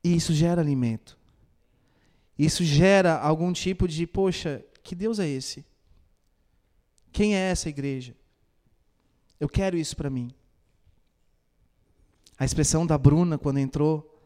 [0.04, 1.18] E isso gera alimento.
[2.38, 5.64] Isso gera algum tipo de, poxa, que Deus é esse?
[7.10, 8.14] Quem é essa igreja?
[9.40, 10.34] Eu quero isso para mim.
[12.38, 14.22] A expressão da Bruna quando entrou.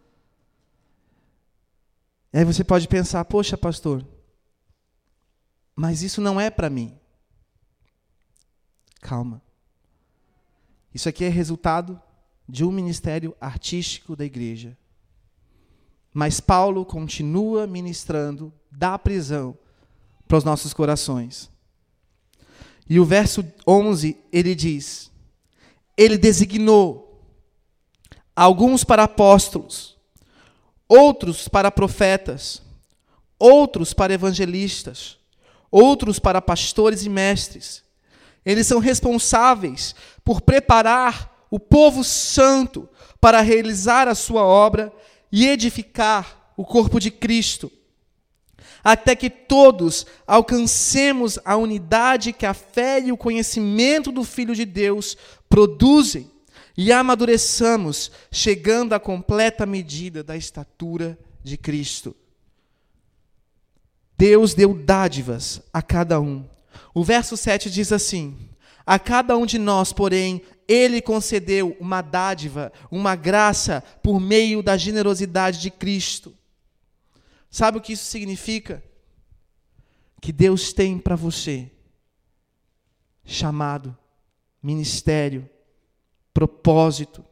[2.33, 4.05] E aí você pode pensar, poxa, pastor,
[5.77, 6.98] mas isso não é para mim.
[9.01, 9.43] Calma.
[10.95, 12.01] Isso aqui é resultado
[12.49, 14.77] de um ministério artístico da igreja.
[16.13, 19.57] Mas Paulo continua ministrando da prisão
[20.27, 21.51] para os nossos corações.
[22.89, 25.11] E o verso 11, ele diz:
[25.97, 27.23] Ele designou
[28.35, 29.97] alguns para apóstolos,
[30.89, 32.63] outros para profetas,
[33.39, 35.19] outros para evangelistas,
[35.71, 37.85] outros para pastores e mestres.
[38.45, 42.89] Eles são responsáveis por preparar o povo santo
[43.21, 44.93] para realizar a sua obra
[45.31, 47.71] e edificar o corpo de Cristo
[48.83, 54.65] até que todos alcancemos a unidade que a fé e o conhecimento do Filho de
[54.65, 55.17] Deus
[55.49, 56.31] produzem
[56.77, 62.15] e amadureçamos, chegando à completa medida da estatura de Cristo.
[64.17, 66.45] Deus deu dádivas a cada um.
[66.99, 68.37] O verso 7 diz assim:
[68.85, 74.77] A cada um de nós, porém, ele concedeu uma dádiva, uma graça, por meio da
[74.77, 76.37] generosidade de Cristo.
[77.49, 78.83] Sabe o que isso significa?
[80.21, 81.71] Que Deus tem para você
[83.25, 83.97] chamado,
[84.61, 85.49] ministério,
[86.35, 87.25] propósito,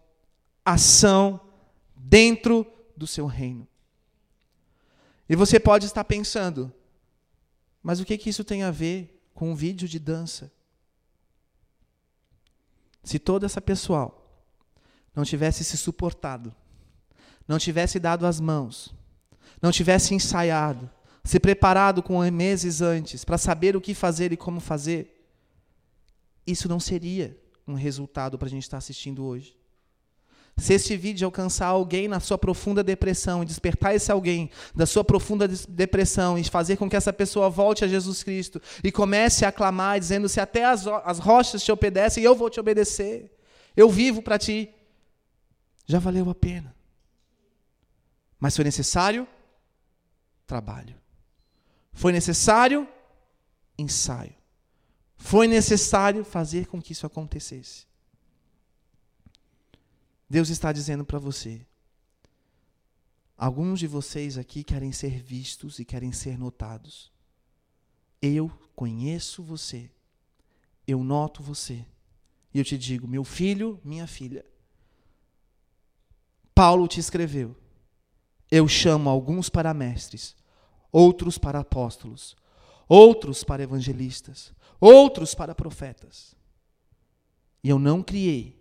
[0.64, 1.40] ação
[1.96, 2.64] dentro
[2.96, 3.66] do seu reino.
[5.28, 6.72] E você pode estar pensando,
[7.82, 10.50] mas o que, que isso tem a ver com um vídeo de dança?
[13.04, 14.42] Se toda essa pessoal
[15.14, 16.52] não tivesse se suportado,
[17.46, 18.92] não tivesse dado as mãos,
[19.62, 20.90] não tivesse ensaiado,
[21.22, 25.28] se preparado com meses antes para saber o que fazer e como fazer,
[26.46, 29.54] isso não seria um resultado para a gente estar assistindo hoje.
[30.58, 35.04] Se este vídeo alcançar alguém na sua profunda depressão e despertar esse alguém da sua
[35.04, 39.52] profunda depressão e fazer com que essa pessoa volte a Jesus Cristo e comece a
[39.52, 43.30] clamar, dizendo: Se até as, as rochas te obedecem, eu vou te obedecer.
[43.76, 44.70] Eu vivo para ti.
[45.86, 46.74] Já valeu a pena.
[48.40, 49.28] Mas foi necessário
[50.46, 50.96] trabalho.
[51.92, 52.88] Foi necessário
[53.78, 54.34] ensaio.
[55.16, 57.86] Foi necessário fazer com que isso acontecesse.
[60.28, 61.66] Deus está dizendo para você:
[63.36, 67.12] alguns de vocês aqui querem ser vistos e querem ser notados.
[68.20, 69.90] Eu conheço você.
[70.86, 71.84] Eu noto você.
[72.54, 74.44] E eu te digo, meu filho, minha filha.
[76.54, 77.56] Paulo te escreveu
[78.50, 80.36] eu chamo alguns para mestres,
[80.92, 82.36] outros para apóstolos,
[82.88, 86.34] outros para evangelistas, outros para profetas.
[87.62, 88.55] E eu não criei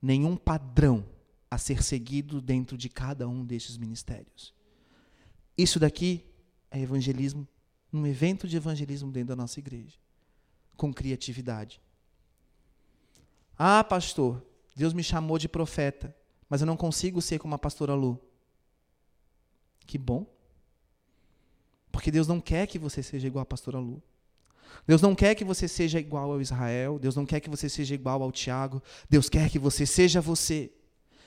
[0.00, 1.04] nenhum padrão
[1.50, 4.54] a ser seguido dentro de cada um destes ministérios.
[5.58, 6.24] Isso daqui
[6.70, 7.46] é evangelismo,
[7.92, 9.98] um evento de evangelismo dentro da nossa igreja,
[10.76, 11.80] com criatividade.
[13.58, 16.16] Ah, pastor, Deus me chamou de profeta,
[16.48, 18.18] mas eu não consigo ser como a pastora Lu.
[19.86, 20.26] Que bom.
[21.92, 24.02] Porque Deus não quer que você seja igual a pastora Lu.
[24.86, 26.98] Deus não quer que você seja igual ao Israel.
[26.98, 28.82] Deus não quer que você seja igual ao Tiago.
[29.08, 30.72] Deus quer que você seja você.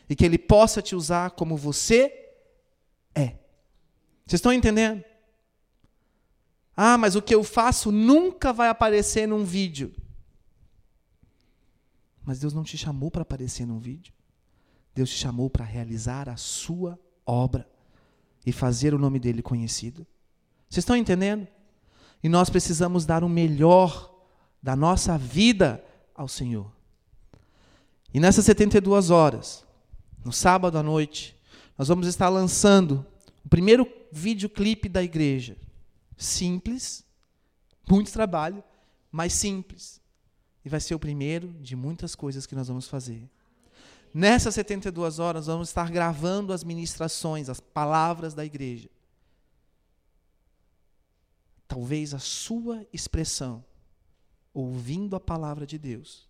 [0.10, 2.32] E que Ele possa te usar como você
[3.16, 3.38] é.
[4.26, 5.04] Vocês estão entendendo?
[6.76, 9.94] Ah, mas o que eu faço nunca vai aparecer num vídeo.
[12.26, 14.14] Mas Deus não te chamou para aparecer num vídeo.
[14.96, 17.68] Deus te chamou para realizar a sua obra
[18.46, 20.06] e fazer o nome dele conhecido.
[20.70, 21.48] Vocês estão entendendo?
[22.24, 24.12] E nós precisamos dar o melhor
[24.62, 25.84] da nossa vida
[26.16, 26.72] ao Senhor.
[28.14, 29.66] E nessas 72 horas,
[30.24, 31.36] no sábado à noite,
[31.78, 33.06] nós vamos estar lançando
[33.44, 35.58] o primeiro videoclipe da igreja.
[36.16, 37.04] Simples,
[37.90, 38.64] muito trabalho,
[39.12, 40.00] mas simples.
[40.64, 43.30] E vai ser o primeiro de muitas coisas que nós vamos fazer.
[44.14, 48.88] Nessas 72 horas, vamos estar gravando as ministrações, as palavras da igreja.
[51.74, 53.66] Talvez a sua expressão
[54.54, 56.30] ouvindo a palavra de Deus,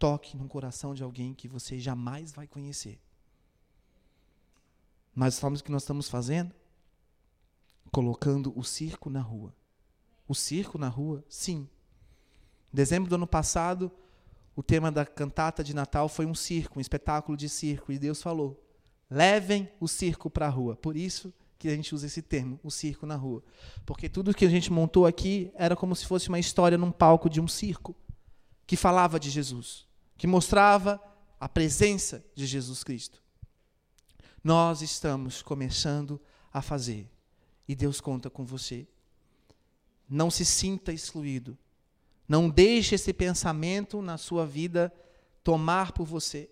[0.00, 2.98] toque no coração de alguém que você jamais vai conhecer.
[5.14, 6.52] Mas o que nós estamos fazendo?
[7.92, 9.54] Colocando o circo na rua.
[10.26, 11.68] O circo na rua, sim.
[12.72, 13.92] Em dezembro do ano passado,
[14.56, 17.92] o tema da cantata de Natal foi um circo, um espetáculo de circo.
[17.92, 18.60] E Deus falou:
[19.08, 20.74] levem o circo para a rua.
[20.74, 23.42] Por isso que a gente usa esse termo, o circo na rua.
[23.84, 27.28] Porque tudo que a gente montou aqui era como se fosse uma história num palco
[27.28, 27.96] de um circo,
[28.66, 31.02] que falava de Jesus, que mostrava
[31.40, 33.22] a presença de Jesus Cristo.
[34.42, 36.20] Nós estamos começando
[36.52, 37.10] a fazer,
[37.66, 38.86] e Deus conta com você.
[40.08, 41.58] Não se sinta excluído.
[42.28, 44.92] Não deixe esse pensamento na sua vida
[45.42, 46.48] tomar por você.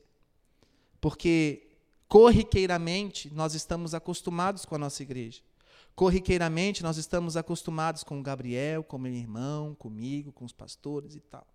[1.01, 1.66] Porque
[2.09, 5.43] Corriqueiramente, nós estamos acostumados com a nossa igreja.
[5.95, 11.21] Corriqueiramente, nós estamos acostumados com o Gabriel, com meu irmão, comigo, com os pastores e
[11.21, 11.47] tal.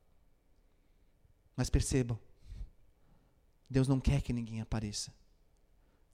[1.56, 2.20] Mas percebam,
[3.70, 5.14] Deus não quer que ninguém apareça.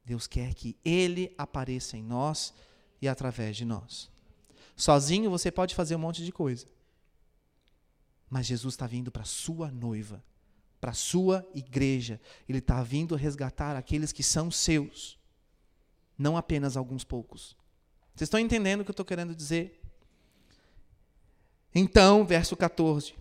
[0.05, 2.53] Deus quer que Ele apareça em nós
[3.01, 4.11] e através de nós.
[4.75, 6.67] Sozinho você pode fazer um monte de coisa.
[8.29, 10.23] Mas Jesus está vindo para a sua noiva
[10.87, 12.17] para a sua igreja.
[12.47, 15.19] Ele está vindo resgatar aqueles que são seus,
[16.17, 17.57] não apenas alguns poucos.
[18.15, 19.81] Vocês estão entendendo o que eu estou querendo dizer?
[21.75, 23.15] Então, verso 14: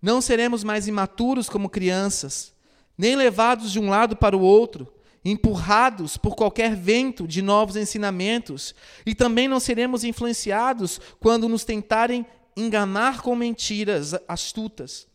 [0.00, 2.54] Não seremos mais imaturos como crianças,
[2.96, 8.72] nem levados de um lado para o outro, empurrados por qualquer vento de novos ensinamentos,
[9.04, 12.24] e também não seremos influenciados quando nos tentarem
[12.56, 15.08] enganar com mentiras astutas.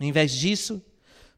[0.00, 0.82] Em vez disso,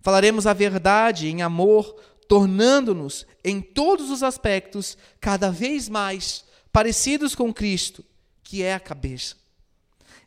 [0.01, 1.95] falaremos a verdade em amor,
[2.29, 8.05] tornando-nos, em todos os aspectos, cada vez mais parecidos com Cristo,
[8.43, 9.37] que é a cabeça.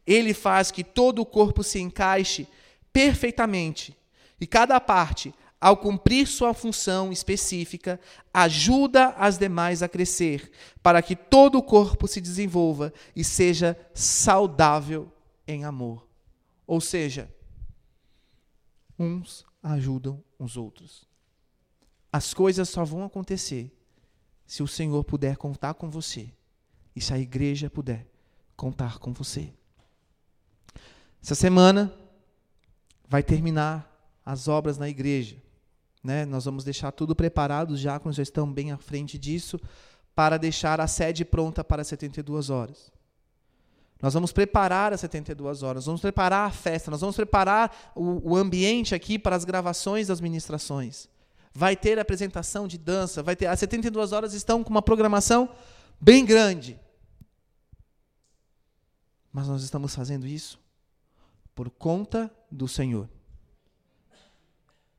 [0.05, 2.47] Ele faz que todo o corpo se encaixe
[2.91, 3.95] perfeitamente
[4.39, 7.99] e cada parte, ao cumprir sua função específica,
[8.33, 10.51] ajuda as demais a crescer,
[10.81, 15.11] para que todo o corpo se desenvolva e seja saudável
[15.45, 16.07] em amor.
[16.65, 17.29] Ou seja,
[18.97, 21.07] uns ajudam os outros.
[22.11, 23.71] As coisas só vão acontecer
[24.45, 26.31] se o Senhor puder contar com você
[26.95, 28.07] e se a igreja puder
[28.55, 29.53] contar com você.
[31.21, 31.93] Essa semana
[33.07, 33.85] vai terminar
[34.25, 35.37] as obras na igreja.
[36.03, 36.25] Né?
[36.25, 39.59] Nós vamos deixar tudo preparado, os diáconos já estão bem à frente disso,
[40.15, 42.91] para deixar a sede pronta para 72 horas.
[44.01, 48.35] Nós vamos preparar as 72 horas, vamos preparar a festa, nós vamos preparar o, o
[48.35, 51.09] ambiente aqui para as gravações das ministrações.
[51.53, 53.47] Vai ter apresentação de dança, vai ter.
[53.47, 55.49] As 72 horas estão com uma programação
[55.99, 56.79] bem grande.
[59.33, 60.59] Mas nós estamos fazendo isso
[61.53, 63.09] por conta do Senhor.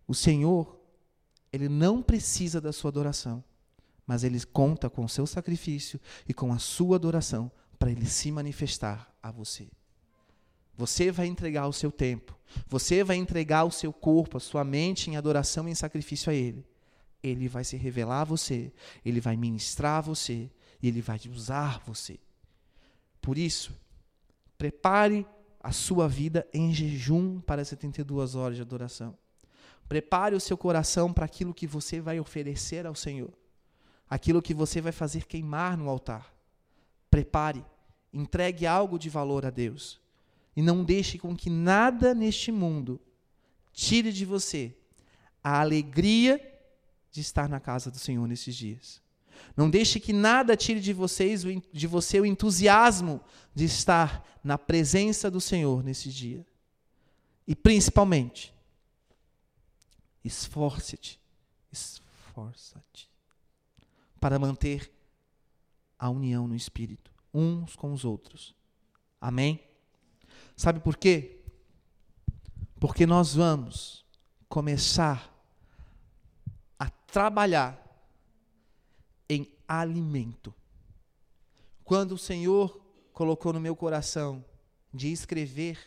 [0.07, 0.79] O Senhor,
[1.51, 3.43] ele não precisa da sua adoração,
[4.07, 8.31] mas ele conta com o seu sacrifício e com a sua adoração para ele se
[8.31, 9.67] manifestar a você.
[10.77, 12.39] Você vai entregar o seu tempo,
[12.69, 16.35] você vai entregar o seu corpo, a sua mente em adoração e em sacrifício a
[16.35, 16.65] ele.
[17.23, 18.71] Ele vai se revelar a você,
[19.03, 20.51] ele vai ministrar a você
[20.83, 22.19] e ele vai usar você.
[23.21, 23.75] Por isso,
[24.59, 25.27] prepare
[25.63, 29.17] a sua vida em jejum para 72 horas de adoração.
[29.89, 33.33] Prepare o seu coração para aquilo que você vai oferecer ao Senhor,
[34.09, 36.33] aquilo que você vai fazer queimar no altar.
[37.11, 37.65] Prepare,
[38.13, 40.01] entregue algo de valor a Deus.
[40.57, 43.01] E não deixe com que nada neste mundo
[43.73, 44.77] tire de você
[45.43, 46.41] a alegria
[47.11, 49.01] de estar na casa do Senhor nesses dias.
[49.57, 51.43] Não deixe que nada tire de vocês
[51.73, 53.21] de você o entusiasmo
[53.55, 56.47] de estar na presença do Senhor nesse dia.
[57.47, 58.55] E principalmente,
[60.25, 61.19] esforce-te,
[61.73, 63.11] esforça-te
[64.21, 64.93] para manter
[65.99, 68.55] a união no Espírito, uns com os outros.
[69.21, 69.61] Amém?
[70.57, 71.43] Sabe por quê?
[72.79, 74.05] Porque nós vamos
[74.49, 75.33] começar
[76.79, 77.79] a trabalhar
[79.29, 80.55] em alimento.
[81.85, 82.81] Quando o Senhor
[83.13, 84.45] colocou no meu coração
[84.93, 85.79] de escrever,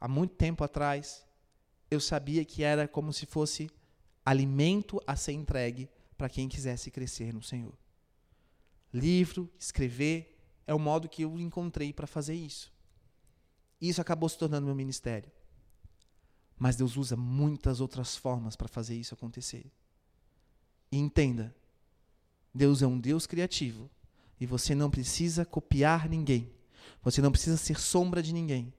[0.00, 1.26] há muito tempo atrás,
[1.90, 3.70] eu sabia que era como se fosse
[4.24, 7.81] alimento a ser entregue para quem quisesse crescer no Senhor
[8.92, 12.72] livro, escrever, é o modo que eu encontrei para fazer isso.
[13.80, 15.30] Isso acabou se tornando meu ministério.
[16.58, 19.72] Mas Deus usa muitas outras formas para fazer isso acontecer.
[20.90, 21.54] E entenda,
[22.54, 23.90] Deus é um Deus criativo
[24.38, 26.52] e você não precisa copiar ninguém.
[27.02, 28.72] Você não precisa ser sombra de ninguém.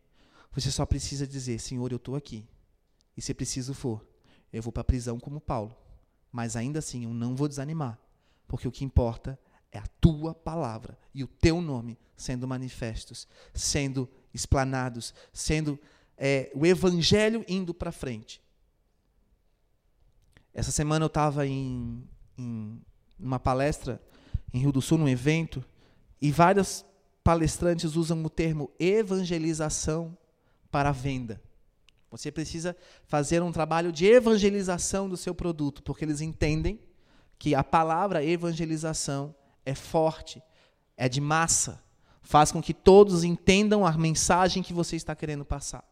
[0.52, 2.48] Você só precisa dizer: Senhor, eu estou aqui.
[3.18, 4.06] E se preciso for,
[4.52, 5.76] eu vou para a prisão como Paulo.
[6.32, 8.00] Mas ainda assim, eu não vou desanimar.
[8.48, 9.40] Porque o que importa
[9.74, 15.80] é a tua palavra e o teu nome sendo manifestos, sendo explanados, sendo
[16.18, 18.42] é, o evangelho indo para frente.
[20.54, 22.08] Essa semana eu estava em,
[22.38, 22.80] em
[23.20, 24.02] uma palestra
[24.54, 25.66] em Rio do Sul, num evento,
[26.22, 26.86] e vários
[27.24, 30.16] palestrantes usam o termo evangelização
[30.70, 31.42] para venda.
[32.12, 36.80] Você precisa fazer um trabalho de evangelização do seu produto, porque eles entendem
[37.40, 40.42] que a palavra evangelização é forte,
[40.98, 41.84] é de massa,
[42.22, 45.84] faz com que todos entendam a mensagem que você está querendo passar.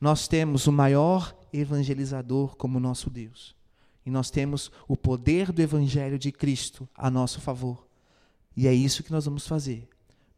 [0.00, 3.56] Nós temos o maior evangelizador como nosso Deus.
[4.04, 7.86] E nós temos o poder do Evangelho de Cristo a nosso favor.
[8.56, 9.88] E é isso que nós vamos fazer.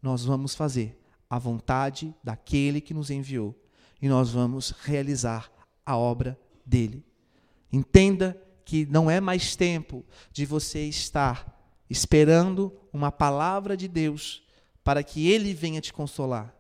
[0.02, 3.54] Nós vamos fazer a vontade daquele que nos enviou.
[4.02, 5.50] E nós vamos realizar
[5.84, 7.04] a obra dele.
[7.72, 11.59] Entenda que não é mais tempo de você estar
[11.90, 14.42] esperando uma palavra de Deus
[14.84, 16.54] para que ele venha te consolar.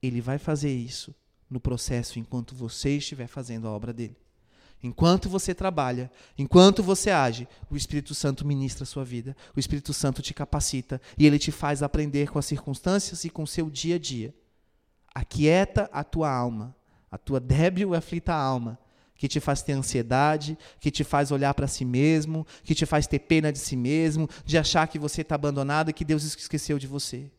[0.00, 1.12] Ele vai fazer isso
[1.50, 4.16] no processo enquanto você estiver fazendo a obra dele.
[4.82, 9.92] Enquanto você trabalha, enquanto você age, o Espírito Santo ministra a sua vida, o Espírito
[9.92, 13.68] Santo te capacita e ele te faz aprender com as circunstâncias e com o seu
[13.68, 14.34] dia a dia.
[15.14, 16.76] Aquieta a tua alma,
[17.10, 18.78] a tua débil e aflita alma,
[19.16, 23.06] que te faz ter ansiedade, que te faz olhar para si mesmo, que te faz
[23.06, 26.78] ter pena de si mesmo, de achar que você está abandonado e que Deus esqueceu
[26.78, 27.30] de você.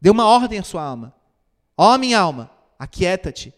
[0.00, 1.14] Dê uma ordem à sua alma.
[1.76, 3.54] Ó, minha alma, aquieta-te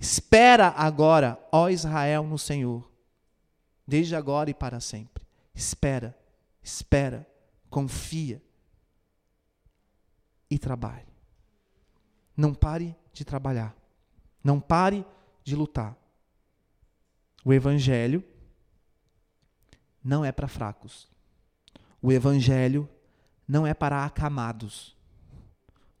[0.00, 2.90] Espera agora, ó Israel, no Senhor,
[3.86, 5.22] desde agora e para sempre.
[5.54, 6.18] Espera,
[6.62, 7.28] espera,
[7.68, 8.42] confia
[10.50, 11.06] e trabalhe.
[12.34, 13.76] Não pare de trabalhar.
[14.42, 15.04] Não pare
[15.44, 15.94] de lutar.
[17.44, 18.24] O Evangelho
[20.02, 21.08] não é para fracos.
[22.00, 22.88] O Evangelho
[23.46, 24.96] não é para acamados.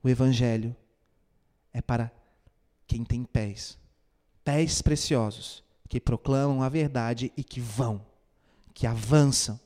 [0.02, 0.74] O Evangelho
[1.72, 2.10] é para
[2.86, 3.80] quem tem pés
[4.50, 8.04] pés preciosos que proclamam a verdade e que vão,
[8.74, 9.58] que avançam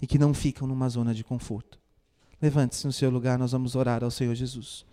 [0.00, 1.78] e que não ficam numa zona de conforto.
[2.40, 4.84] Levante-se no seu lugar, nós vamos orar ao Senhor Jesus.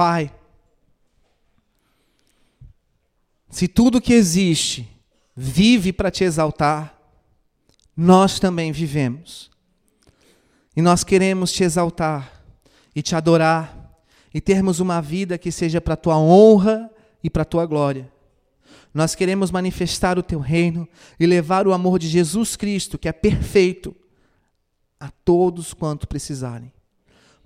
[0.00, 0.32] Pai,
[3.50, 4.88] se tudo que existe
[5.36, 6.98] vive para te exaltar,
[7.94, 9.50] nós também vivemos.
[10.74, 12.42] E nós queremos te exaltar
[12.96, 14.00] e te adorar
[14.32, 16.90] e termos uma vida que seja para tua honra
[17.22, 18.10] e para tua glória.
[18.94, 20.88] Nós queremos manifestar o teu reino
[21.18, 23.94] e levar o amor de Jesus Cristo, que é perfeito,
[24.98, 26.72] a todos quanto precisarem.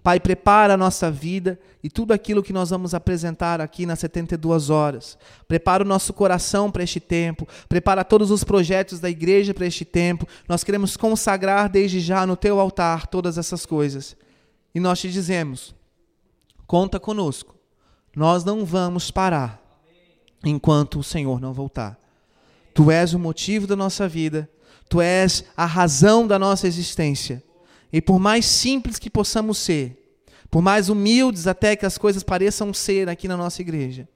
[0.04, 4.68] Pai, prepara a nossa vida e tudo aquilo que nós vamos apresentar aqui nas 72
[4.68, 5.16] horas.
[5.48, 7.48] Prepara o nosso coração para este tempo.
[7.70, 10.28] Prepara todos os projetos da igreja para este tempo.
[10.46, 14.14] Nós queremos consagrar desde já no teu altar todas essas coisas.
[14.74, 15.74] E nós te dizemos:
[16.66, 17.54] conta conosco.
[18.14, 19.58] Nós não vamos parar
[20.44, 21.98] enquanto o Senhor não voltar.
[22.74, 24.50] Tu és o motivo da nossa vida.
[24.86, 27.42] Tu és a razão da nossa existência.
[27.94, 29.96] E por mais simples que possamos ser,
[30.50, 34.08] por mais humildes até que as coisas pareçam ser aqui na nossa igreja,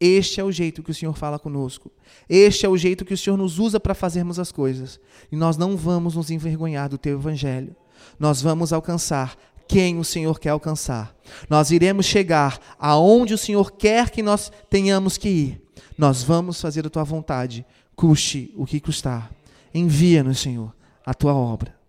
[0.00, 1.92] este é o jeito que o Senhor fala conosco.
[2.26, 4.98] Este é o jeito que o Senhor nos usa para fazermos as coisas.
[5.30, 7.76] E nós não vamos nos envergonhar do teu evangelho.
[8.18, 9.36] Nós vamos alcançar
[9.68, 11.14] quem o Senhor quer alcançar.
[11.50, 15.62] Nós iremos chegar aonde o Senhor quer que nós tenhamos que ir.
[15.98, 19.30] Nós vamos fazer a tua vontade, custe o que custar.
[19.74, 21.79] Envia-nos, Senhor, a tua obra.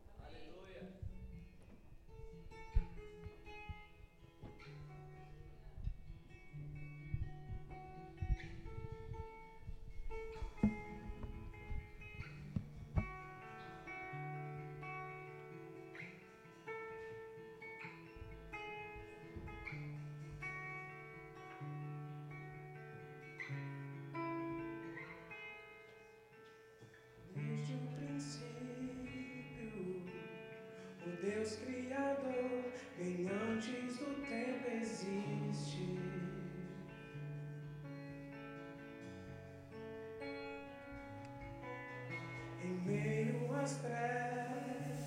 [43.62, 45.06] nas trevas,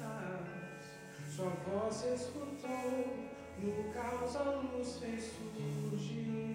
[1.29, 3.29] sua voz escutou,
[3.59, 6.55] no caos a luz fez surgir.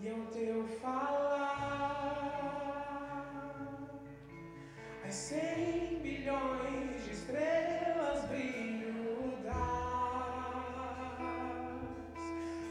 [0.00, 1.68] E ao teu falar,
[5.06, 9.34] as cem bilhões de estrelas brilham,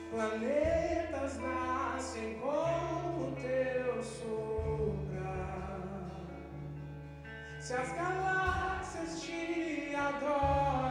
[0.10, 3.07] planetas nascem com
[4.16, 5.82] soprar.
[7.60, 10.87] Se as galáxias te adoram.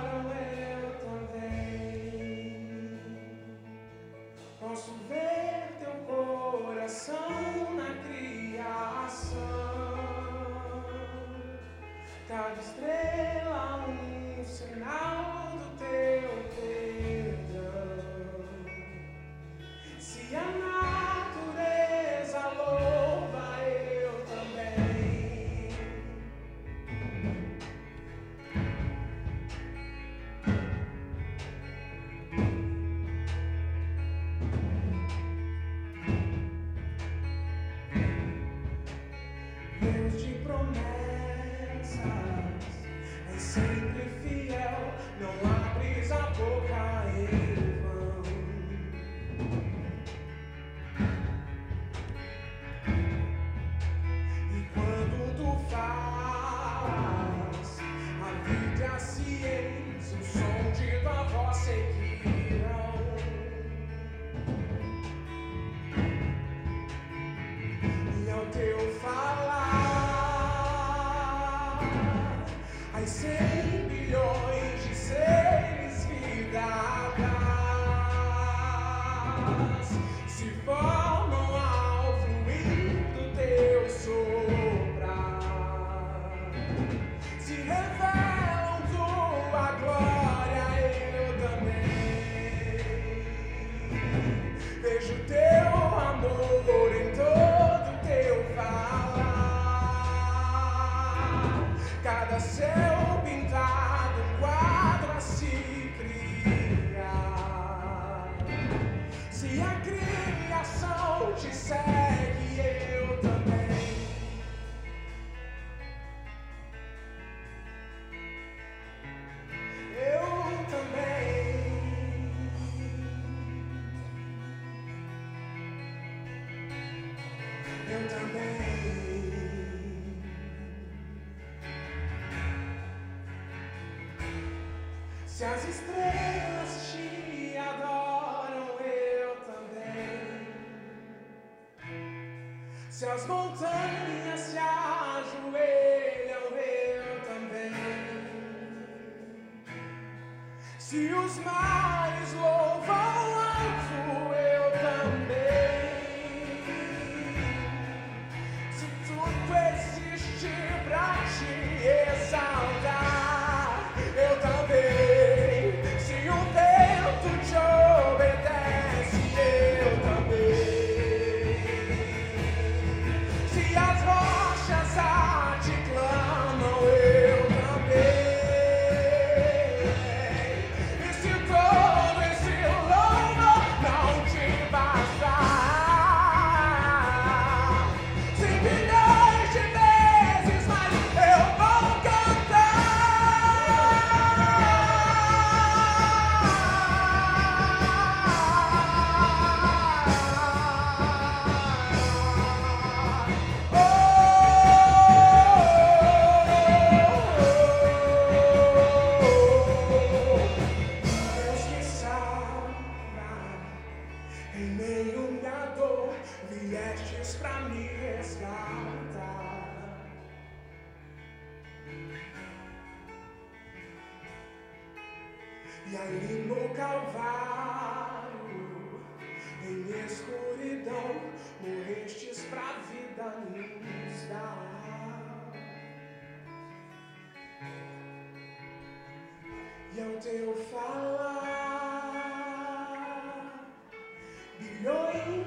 [150.88, 152.65] se os mares.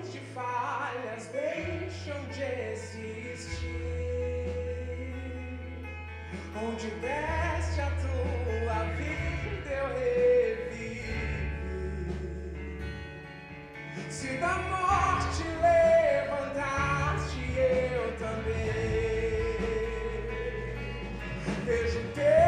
[0.07, 3.69] de falhas deixam de existir.
[6.55, 11.03] Onde deste a tua vida, eu revivi.
[14.09, 19.57] Se da morte levantaste, eu também.
[21.65, 22.38] Vejo teu.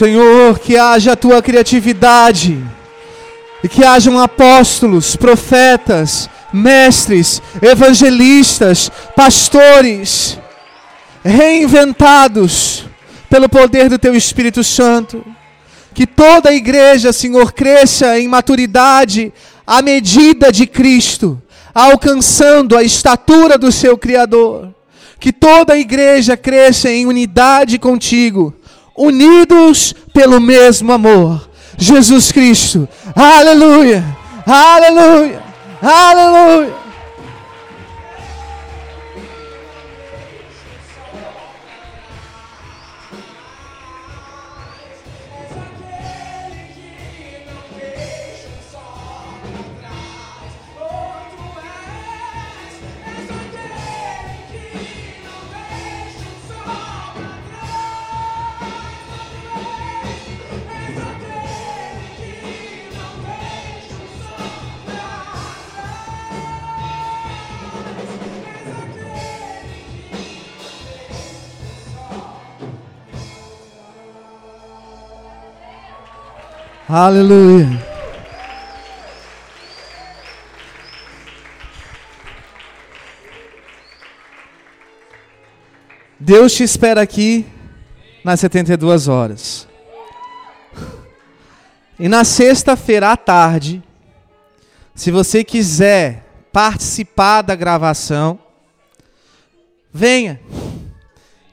[0.00, 2.58] Senhor, que haja a tua criatividade
[3.62, 10.38] e que hajam apóstolos, profetas, mestres, evangelistas, pastores,
[11.22, 12.86] reinventados
[13.28, 15.22] pelo poder do teu Espírito Santo.
[15.92, 19.30] Que toda a igreja, Senhor, cresça em maturidade
[19.66, 21.38] à medida de Cristo,
[21.74, 24.74] alcançando a estatura do seu Criador.
[25.18, 28.54] Que toda a igreja cresça em unidade contigo,
[29.00, 31.48] unidos pelo mesmo amor.
[31.78, 32.88] Jesus Cristo.
[33.14, 34.04] Aleluia!
[34.46, 35.42] Aleluia!
[35.82, 36.79] Aleluia!
[76.92, 77.68] Aleluia.
[86.18, 87.46] Deus te espera aqui
[88.24, 89.68] nas 72 horas.
[91.96, 93.80] E na sexta-feira à tarde,
[94.92, 98.36] se você quiser participar da gravação,
[99.92, 100.40] venha.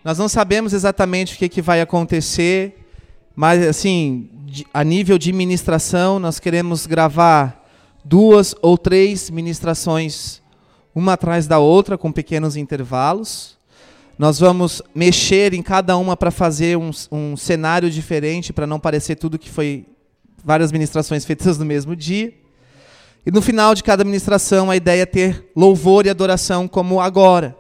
[0.03, 2.83] Nós não sabemos exatamente o que, que vai acontecer,
[3.35, 4.31] mas assim,
[4.73, 7.65] a nível de ministração, nós queremos gravar
[8.03, 10.41] duas ou três ministrações,
[10.95, 13.57] uma atrás da outra, com pequenos intervalos.
[14.17, 19.15] Nós vamos mexer em cada uma para fazer um, um cenário diferente, para não parecer
[19.15, 19.85] tudo que foi
[20.43, 22.33] várias ministrações feitas no mesmo dia.
[23.25, 27.55] E no final de cada ministração, a ideia é ter louvor e adoração como agora.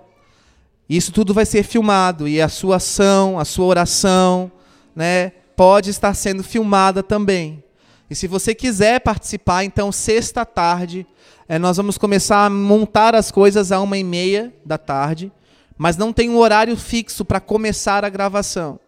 [0.89, 4.49] Isso tudo vai ser filmado e a sua ação, a sua oração,
[4.95, 7.63] né, pode estar sendo filmada também.
[8.07, 11.05] E se você quiser participar, então sexta tarde
[11.49, 15.31] eh, nós vamos começar a montar as coisas a uma e meia da tarde,
[15.75, 18.79] mas não tem um horário fixo para começar a gravação.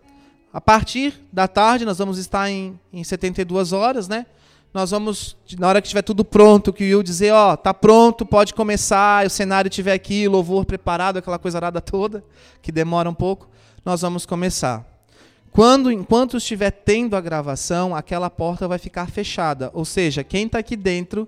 [0.54, 4.28] A partir da tarde nós vamos estar em, em 72 horas, né?
[4.72, 8.24] Nós vamos, na hora que estiver tudo pronto, que o Will dizer, ó, tá pronto,
[8.28, 12.24] pode começar, o cenário estiver aqui, louvor preparado, aquela coisa arada toda,
[12.62, 13.50] que demora um pouco,
[13.84, 14.99] nós vamos começar.
[15.52, 19.72] Quando, enquanto estiver tendo a gravação, aquela porta vai ficar fechada.
[19.74, 21.28] Ou seja, quem está aqui dentro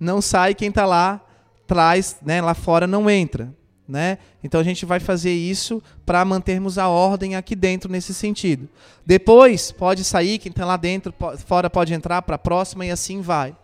[0.00, 1.20] não sai, quem está lá
[1.64, 3.52] atrás, né, lá fora não entra.
[3.86, 4.16] Né?
[4.42, 8.66] Então a gente vai fazer isso para mantermos a ordem aqui dentro nesse sentido.
[9.04, 11.12] Depois pode sair, quem está lá dentro,
[11.46, 13.54] fora pode entrar para a próxima e assim vai.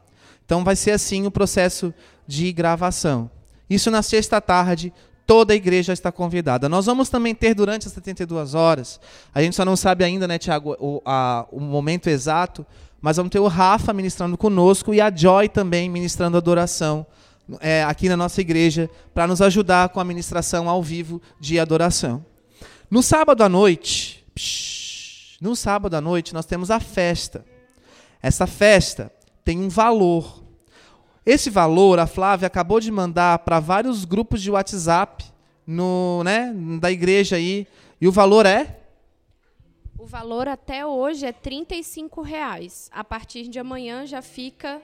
[0.45, 1.95] Então vai ser assim o processo
[2.26, 3.31] de gravação.
[3.68, 4.93] Isso na sexta tarde,
[5.31, 6.68] toda a igreja está convidada.
[6.68, 8.99] Nós vamos também ter durante as 72 horas,
[9.33, 11.01] a gente só não sabe ainda, né, Tiago, o,
[11.53, 12.66] o momento exato,
[13.01, 17.07] mas vamos ter o Rafa ministrando conosco e a Joy também ministrando adoração
[17.61, 22.24] é, aqui na nossa igreja, para nos ajudar com a ministração ao vivo de adoração.
[22.91, 27.45] No sábado à noite, psh, no sábado à noite, nós temos a festa.
[28.20, 29.12] Essa festa
[29.45, 30.39] tem um valor.
[31.31, 35.24] Esse valor, a Flávia acabou de mandar para vários grupos de WhatsApp
[35.64, 37.68] no, né, da igreja aí.
[38.01, 38.81] E o valor é?
[39.97, 42.91] O valor até hoje é 35 reais.
[42.93, 44.83] A partir de amanhã já fica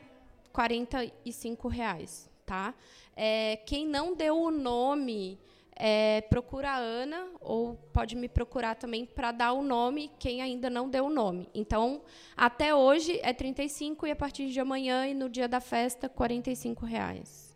[0.53, 2.73] 45 reais, tá?
[3.17, 5.41] É, quem não deu o nome,
[5.79, 10.71] é, procura a Ana ou pode me procurar também para dar o nome quem ainda
[10.71, 11.49] não deu o nome.
[11.55, 12.01] Então,
[12.37, 16.87] até hoje é 35 e a partir de amanhã e no dia da festa, 45
[16.87, 17.55] reais.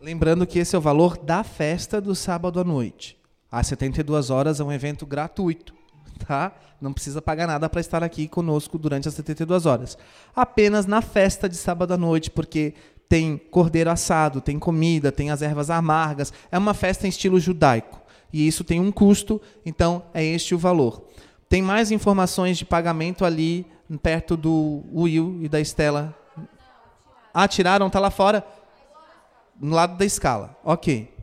[0.00, 3.16] Lembrando que esse é o valor da festa do sábado à noite.
[3.50, 5.74] Às 72 horas é um evento gratuito,
[6.26, 6.52] tá?
[6.80, 9.96] Não precisa pagar nada para estar aqui conosco durante as 72 horas.
[10.34, 12.74] Apenas na festa de sábado à noite, porque
[13.08, 16.32] tem cordeiro assado, tem comida, tem as ervas amargas.
[16.50, 18.00] É uma festa em estilo judaico.
[18.32, 21.02] E isso tem um custo, então é este o valor.
[21.48, 23.64] Tem mais informações de pagamento ali
[24.02, 26.14] perto do Will e da Estela.
[27.32, 27.88] Ah, tiraram?
[27.88, 28.44] Tá lá fora?
[29.60, 30.56] no lado da escala.
[30.64, 31.15] Ok.